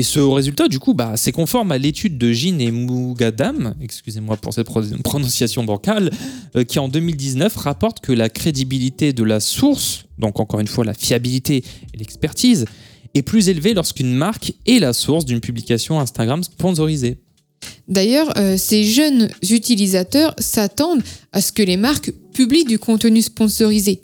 Et 0.00 0.04
ce 0.04 0.20
résultat, 0.20 0.68
du 0.68 0.78
coup, 0.78 0.94
bah, 0.94 1.14
c'est 1.16 1.32
conforme 1.32 1.72
à 1.72 1.78
l'étude 1.78 2.18
de 2.18 2.30
Jean 2.32 2.60
et 2.60 2.70
Mougadam, 2.70 3.74
excusez-moi 3.80 4.36
pour 4.36 4.54
cette 4.54 4.66
pro- 4.66 4.82
prononciation 5.02 5.64
bancale, 5.64 6.10
euh, 6.54 6.62
qui 6.62 6.78
en 6.78 6.88
2019 6.88 7.56
rapporte 7.56 7.98
que 7.98 8.12
la 8.12 8.28
crédibilité 8.28 9.12
de 9.12 9.24
la 9.24 9.40
source, 9.40 10.04
donc 10.18 10.38
encore 10.38 10.60
une 10.60 10.68
fois 10.68 10.84
la 10.84 10.94
fiabilité 10.94 11.64
et 11.92 11.96
l'expertise, 11.98 12.66
est 13.14 13.22
plus 13.22 13.48
élevée 13.48 13.74
lorsqu'une 13.74 14.14
marque 14.14 14.52
est 14.66 14.78
la 14.78 14.92
source 14.92 15.24
d'une 15.24 15.40
publication 15.40 16.00
Instagram 16.00 16.42
sponsorisée. 16.42 17.18
D'ailleurs, 17.88 18.36
euh, 18.38 18.56
ces 18.56 18.84
jeunes 18.84 19.30
utilisateurs 19.50 20.34
s'attendent 20.38 21.02
à 21.32 21.40
ce 21.40 21.52
que 21.52 21.62
les 21.62 21.76
marques 21.76 22.12
publient 22.32 22.64
du 22.64 22.78
contenu 22.78 23.22
sponsorisé, 23.22 24.00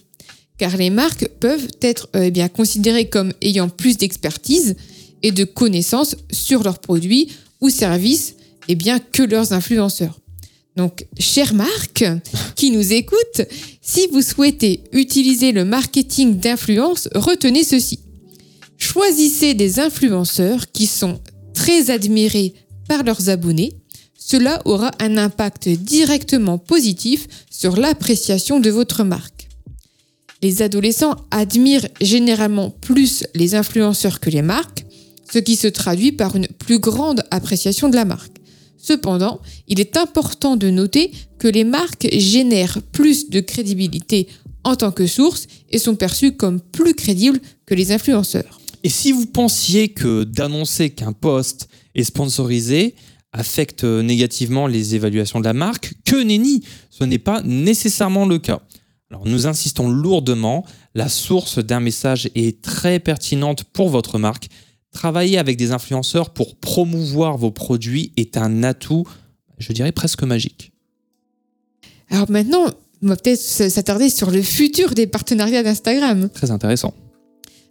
car 0.59 0.77
les 0.77 0.91
marques 0.91 1.29
peuvent 1.41 1.69
être 1.83 2.09
euh, 2.17 2.25
eh 2.25 2.31
bien 2.31 2.49
considérées 2.49 3.09
comme 3.09 3.33
ayant 3.43 3.69
plus 3.69 3.97
d'expertise 3.99 4.77
et 5.23 5.33
de 5.33 5.45
connaissances 5.45 6.17
sur 6.31 6.63
leurs 6.63 6.79
produits 6.79 7.29
ou 7.61 7.71
services 7.71 8.37
eh 8.69 8.75
bien, 8.75 8.99
que 8.99 9.23
leurs 9.23 9.53
influenceurs. 9.53 10.19
Donc, 10.77 11.07
chères 11.19 11.55
marques 11.55 12.05
qui 12.57 12.71
nous 12.71 12.93
écoutent, 12.93 13.43
si 13.81 14.07
vous 14.13 14.23
souhaitez 14.23 14.81
utiliser 14.93 15.53
le 15.53 15.65
marketing 15.65 16.39
d'influence, 16.39 17.09
retenez 17.15 17.65
ceci. 17.65 18.01
Choisissez 18.87 19.55
des 19.55 19.81
influenceurs 19.81 20.71
qui 20.71 20.87
sont 20.87 21.19
très 21.55 21.91
admirés 21.91 22.53
par 22.87 23.03
leurs 23.03 23.31
abonnés. 23.31 23.73
Cela 24.15 24.61
aura 24.67 24.91
un 25.01 25.17
impact 25.17 25.71
directement 25.71 26.59
positif 26.59 27.27
sur 27.51 27.77
l'appréciation 27.79 28.61
de 28.61 28.69
votre 28.69 29.03
marque. 29.03 29.49
Les 30.43 30.61
adolescents 30.61 31.17
admirent 31.31 31.89
généralement 32.03 32.69
plus 32.69 33.25
les 33.35 33.55
influenceurs 33.55 34.21
que 34.21 34.29
les 34.29 34.43
marques, 34.43 34.85
ce 35.33 35.39
qui 35.39 35.57
se 35.57 35.67
traduit 35.67 36.13
par 36.13 36.37
une 36.37 36.47
plus 36.47 36.79
grande 36.79 37.25
appréciation 37.31 37.89
de 37.89 37.97
la 37.97 38.05
marque. 38.05 38.37
Cependant, 38.77 39.41
il 39.67 39.81
est 39.81 39.97
important 39.97 40.57
de 40.57 40.69
noter 40.69 41.11
que 41.39 41.49
les 41.49 41.65
marques 41.65 42.07
génèrent 42.13 42.83
plus 42.93 43.31
de 43.31 43.41
crédibilité 43.41 44.29
en 44.63 44.77
tant 44.77 44.93
que 44.93 45.07
source 45.07 45.47
et 45.71 45.79
sont 45.79 45.97
perçues 45.97 46.37
comme 46.37 46.61
plus 46.61 46.95
crédibles 46.95 47.41
que 47.65 47.75
les 47.75 47.91
influenceurs. 47.91 48.61
Et 48.85 48.91
si 48.91 49.13
vous 49.13 49.25
pensiez 49.25 49.89
que 49.89 50.25
d'annoncer 50.25 50.91
qu'un 50.91 51.15
post 51.15 51.69
est 51.95 52.05
sponsorisé 52.05 52.95
affecte 53.33 53.83
négativement 53.83 54.67
les 54.67 54.95
évaluations 54.95 55.41
de 55.41 55.45
la 55.47 55.55
marque, 55.55 55.95
que 56.05 56.23
nenni, 56.23 56.63
ce 56.91 57.03
n'est 57.03 57.19
pas 57.19 57.43
nécessairement 57.43 58.27
le 58.27 58.39
cas. 58.39 58.61
Alors 59.11 59.27
nous 59.27 59.47
insistons 59.47 59.89
lourdement, 59.89 60.67
la 60.95 61.09
source 61.09 61.59
d'un 61.59 61.81
message 61.81 62.29
est 62.35 62.61
très 62.61 63.01
pertinente 63.01 63.65
pour 63.65 63.89
votre 63.89 64.19
marque. 64.19 64.49
Travailler 64.93 65.39
avec 65.39 65.57
des 65.57 65.73
influenceurs 65.73 66.31
pour 66.31 66.55
promouvoir 66.57 67.39
vos 67.39 67.51
produits 67.51 68.13
est 68.17 68.37
un 68.37 68.63
atout, 68.63 69.05
je 69.59 69.73
dirais 69.73 69.93
presque 69.93 70.23
magique. 70.23 70.73
Alors 72.11 72.31
maintenant, 72.31 72.67
on 73.03 73.09
va 73.09 73.17
peut-être 73.17 73.41
s'attarder 73.41 74.11
sur 74.11 74.31
le 74.31 74.43
futur 74.43 74.95
des 74.95 75.07
partenariats 75.07 75.63
d'Instagram. 75.63 76.29
Très 76.29 76.51
intéressant. 76.51 76.95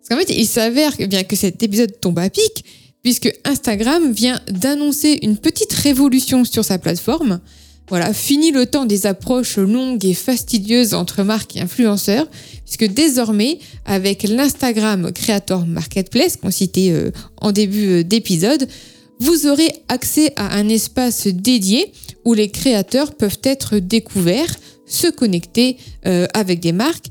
Parce 0.03 0.19
qu'en 0.21 0.27
fait, 0.27 0.33
il 0.37 0.45
s'avère 0.45 0.93
eh 0.99 1.07
bien 1.07 1.23
que 1.23 1.35
cet 1.35 1.63
épisode 1.63 1.99
tombe 2.01 2.19
à 2.19 2.29
pic, 2.29 2.65
puisque 3.03 3.33
Instagram 3.45 4.11
vient 4.11 4.41
d'annoncer 4.49 5.19
une 5.21 5.37
petite 5.37 5.73
révolution 5.73 6.43
sur 6.43 6.65
sa 6.65 6.77
plateforme. 6.77 7.39
Voilà, 7.89 8.13
fini 8.13 8.51
le 8.51 8.65
temps 8.65 8.85
des 8.85 9.05
approches 9.05 9.57
longues 9.57 10.03
et 10.05 10.13
fastidieuses 10.13 10.93
entre 10.93 11.23
marques 11.23 11.55
et 11.55 11.61
influenceurs, 11.61 12.27
puisque 12.65 12.91
désormais, 12.93 13.59
avec 13.85 14.23
l'Instagram 14.23 15.11
Creator 15.11 15.65
Marketplace 15.65 16.37
qu'on 16.37 16.51
citait 16.51 16.91
euh, 16.91 17.11
en 17.37 17.51
début 17.51 17.89
euh, 17.89 18.03
d'épisode, 18.03 18.67
vous 19.19 19.47
aurez 19.47 19.71
accès 19.89 20.33
à 20.35 20.55
un 20.57 20.67
espace 20.69 21.27
dédié 21.27 21.91
où 22.25 22.33
les 22.33 22.49
créateurs 22.49 23.15
peuvent 23.15 23.39
être 23.43 23.77
découverts, 23.77 24.55
se 24.85 25.07
connecter 25.07 25.77
euh, 26.05 26.27
avec 26.33 26.59
des 26.59 26.71
marques 26.71 27.07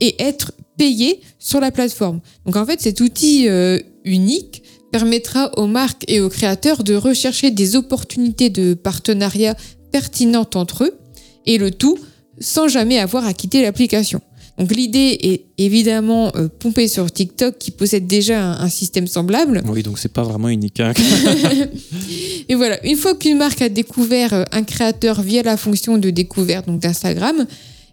et 0.00 0.20
être 0.22 0.52
payés 0.76 1.20
sur 1.38 1.60
la 1.60 1.70
plateforme. 1.70 2.20
Donc 2.46 2.56
en 2.56 2.66
fait, 2.66 2.80
cet 2.80 3.00
outil 3.00 3.48
euh, 3.48 3.78
unique 4.04 4.62
permettra 4.92 5.50
aux 5.58 5.66
marques 5.66 6.04
et 6.08 6.20
aux 6.20 6.28
créateurs 6.28 6.84
de 6.84 6.94
rechercher 6.94 7.50
des 7.50 7.76
opportunités 7.76 8.50
de 8.50 8.74
partenariat 8.74 9.56
pertinentes 9.92 10.56
entre 10.56 10.84
eux 10.84 10.98
et 11.46 11.58
le 11.58 11.70
tout 11.70 11.98
sans 12.38 12.68
jamais 12.68 12.98
avoir 12.98 13.26
à 13.26 13.32
quitter 13.32 13.62
l'application. 13.62 14.20
Donc 14.56 14.70
l'idée 14.72 15.18
est 15.22 15.46
évidemment 15.58 16.30
euh, 16.36 16.46
pompée 16.46 16.86
sur 16.86 17.10
TikTok 17.10 17.58
qui 17.58 17.72
possède 17.72 18.06
déjà 18.06 18.40
un, 18.40 18.60
un 18.60 18.68
système 18.68 19.08
semblable. 19.08 19.62
Oui, 19.66 19.82
donc 19.82 19.98
c'est 19.98 20.12
pas 20.12 20.22
vraiment 20.22 20.48
unique. 20.48 20.78
hein. 20.78 20.92
Et 22.48 22.54
voilà, 22.54 22.84
une 22.86 22.96
fois 22.96 23.14
qu'une 23.16 23.36
marque 23.38 23.62
a 23.62 23.68
découvert 23.68 24.32
euh, 24.32 24.44
un 24.52 24.62
créateur 24.62 25.22
via 25.22 25.42
la 25.42 25.56
fonction 25.56 25.98
de 25.98 26.10
découverte 26.10 26.66
donc 26.68 26.80
d'Instagram, 26.80 27.46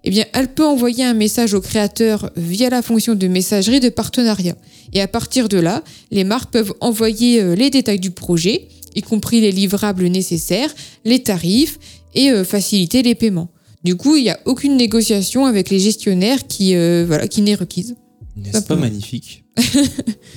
eh 0.03 0.09
bien, 0.09 0.25
elle 0.33 0.53
peut 0.53 0.65
envoyer 0.65 1.03
un 1.03 1.13
message 1.13 1.53
au 1.53 1.61
créateur 1.61 2.31
via 2.35 2.69
la 2.69 2.81
fonction 2.81 3.13
de 3.13 3.27
messagerie 3.27 3.79
de 3.79 3.89
partenariat. 3.89 4.55
Et 4.93 5.01
à 5.01 5.07
partir 5.07 5.47
de 5.47 5.57
là, 5.57 5.83
les 6.09 6.23
marques 6.23 6.51
peuvent 6.51 6.73
envoyer 6.81 7.41
euh, 7.41 7.55
les 7.55 7.69
détails 7.69 7.99
du 7.99 8.11
projet, 8.11 8.67
y 8.95 9.01
compris 9.01 9.41
les 9.41 9.51
livrables 9.51 10.07
nécessaires, 10.07 10.73
les 11.05 11.21
tarifs 11.21 11.77
et 12.15 12.31
euh, 12.31 12.43
faciliter 12.43 13.03
les 13.03 13.15
paiements. 13.15 13.49
Du 13.83 13.95
coup, 13.95 14.15
il 14.15 14.23
n'y 14.23 14.29
a 14.29 14.39
aucune 14.45 14.75
négociation 14.75 15.45
avec 15.45 15.69
les 15.69 15.79
gestionnaires 15.79 16.47
qui, 16.47 16.75
euh, 16.75 17.05
voilà, 17.07 17.27
qui 17.27 17.41
n'est 17.41 17.55
requise. 17.55 17.95
N'est-ce 18.35 18.61
pas 18.61 18.75
magnifique? 18.75 19.43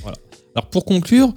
Voilà. 0.03 0.18
Alors 0.55 0.70
pour 0.70 0.85
conclure, 0.85 1.35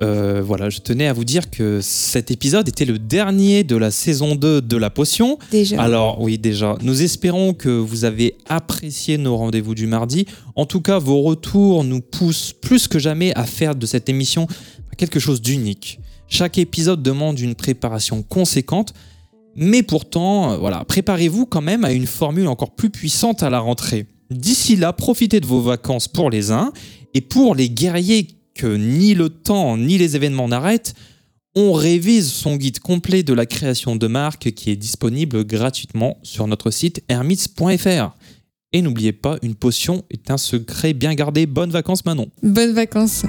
Euh, 0.00 0.40
voilà, 0.44 0.70
je 0.70 0.78
tenais 0.78 1.06
à 1.06 1.12
vous 1.12 1.24
dire 1.24 1.50
que 1.50 1.80
cet 1.80 2.30
épisode 2.30 2.68
était 2.68 2.84
le 2.84 2.98
dernier 2.98 3.64
de 3.64 3.76
la 3.76 3.90
saison 3.90 4.36
2 4.36 4.62
de 4.62 4.76
la 4.76 4.90
potion. 4.90 5.38
Déjà. 5.50 5.80
Alors 5.80 6.20
oui, 6.20 6.38
déjà, 6.38 6.76
nous 6.82 7.02
espérons 7.02 7.52
que 7.52 7.68
vous 7.68 8.04
avez 8.04 8.36
apprécié 8.48 9.18
nos 9.18 9.36
rendez-vous 9.36 9.74
du 9.74 9.86
mardi. 9.86 10.26
En 10.54 10.66
tout 10.66 10.80
cas, 10.80 10.98
vos 10.98 11.22
retours 11.22 11.84
nous 11.84 12.00
poussent 12.00 12.52
plus 12.52 12.86
que 12.86 12.98
jamais 12.98 13.34
à 13.34 13.44
faire 13.44 13.74
de 13.74 13.86
cette 13.86 14.08
émission 14.08 14.46
quelque 14.96 15.20
chose 15.20 15.40
d'unique. 15.40 16.00
Chaque 16.28 16.58
épisode 16.58 17.02
demande 17.02 17.40
une 17.40 17.54
préparation 17.54 18.22
conséquente, 18.22 18.92
mais 19.56 19.82
pourtant, 19.82 20.58
voilà, 20.58 20.84
préparez-vous 20.84 21.46
quand 21.46 21.62
même 21.62 21.84
à 21.84 21.92
une 21.92 22.06
formule 22.06 22.48
encore 22.48 22.74
plus 22.74 22.90
puissante 22.90 23.42
à 23.42 23.48
la 23.48 23.60
rentrée. 23.60 24.06
D'ici 24.30 24.76
là, 24.76 24.92
profitez 24.92 25.40
de 25.40 25.46
vos 25.46 25.62
vacances 25.62 26.06
pour 26.06 26.28
les 26.28 26.50
uns, 26.50 26.72
et 27.14 27.20
pour 27.20 27.54
les 27.54 27.70
guerriers 27.70 28.28
ni 28.66 29.14
le 29.14 29.28
temps 29.28 29.76
ni 29.76 29.98
les 29.98 30.16
événements 30.16 30.48
n'arrêtent, 30.48 30.94
on 31.54 31.72
révise 31.72 32.30
son 32.30 32.56
guide 32.56 32.78
complet 32.78 33.22
de 33.22 33.32
la 33.32 33.46
création 33.46 33.96
de 33.96 34.06
marque 34.06 34.52
qui 34.52 34.70
est 34.70 34.76
disponible 34.76 35.44
gratuitement 35.44 36.18
sur 36.22 36.46
notre 36.46 36.70
site 36.70 37.02
hermits.fr. 37.08 38.14
Et 38.72 38.82
n'oubliez 38.82 39.12
pas, 39.12 39.38
une 39.42 39.54
potion 39.54 40.04
est 40.10 40.30
un 40.30 40.36
secret 40.36 40.92
bien 40.92 41.14
gardé. 41.14 41.46
Bonnes 41.46 41.70
vacances 41.70 42.04
Manon. 42.04 42.28
Bonnes 42.42 42.74
vacances. 42.74 43.24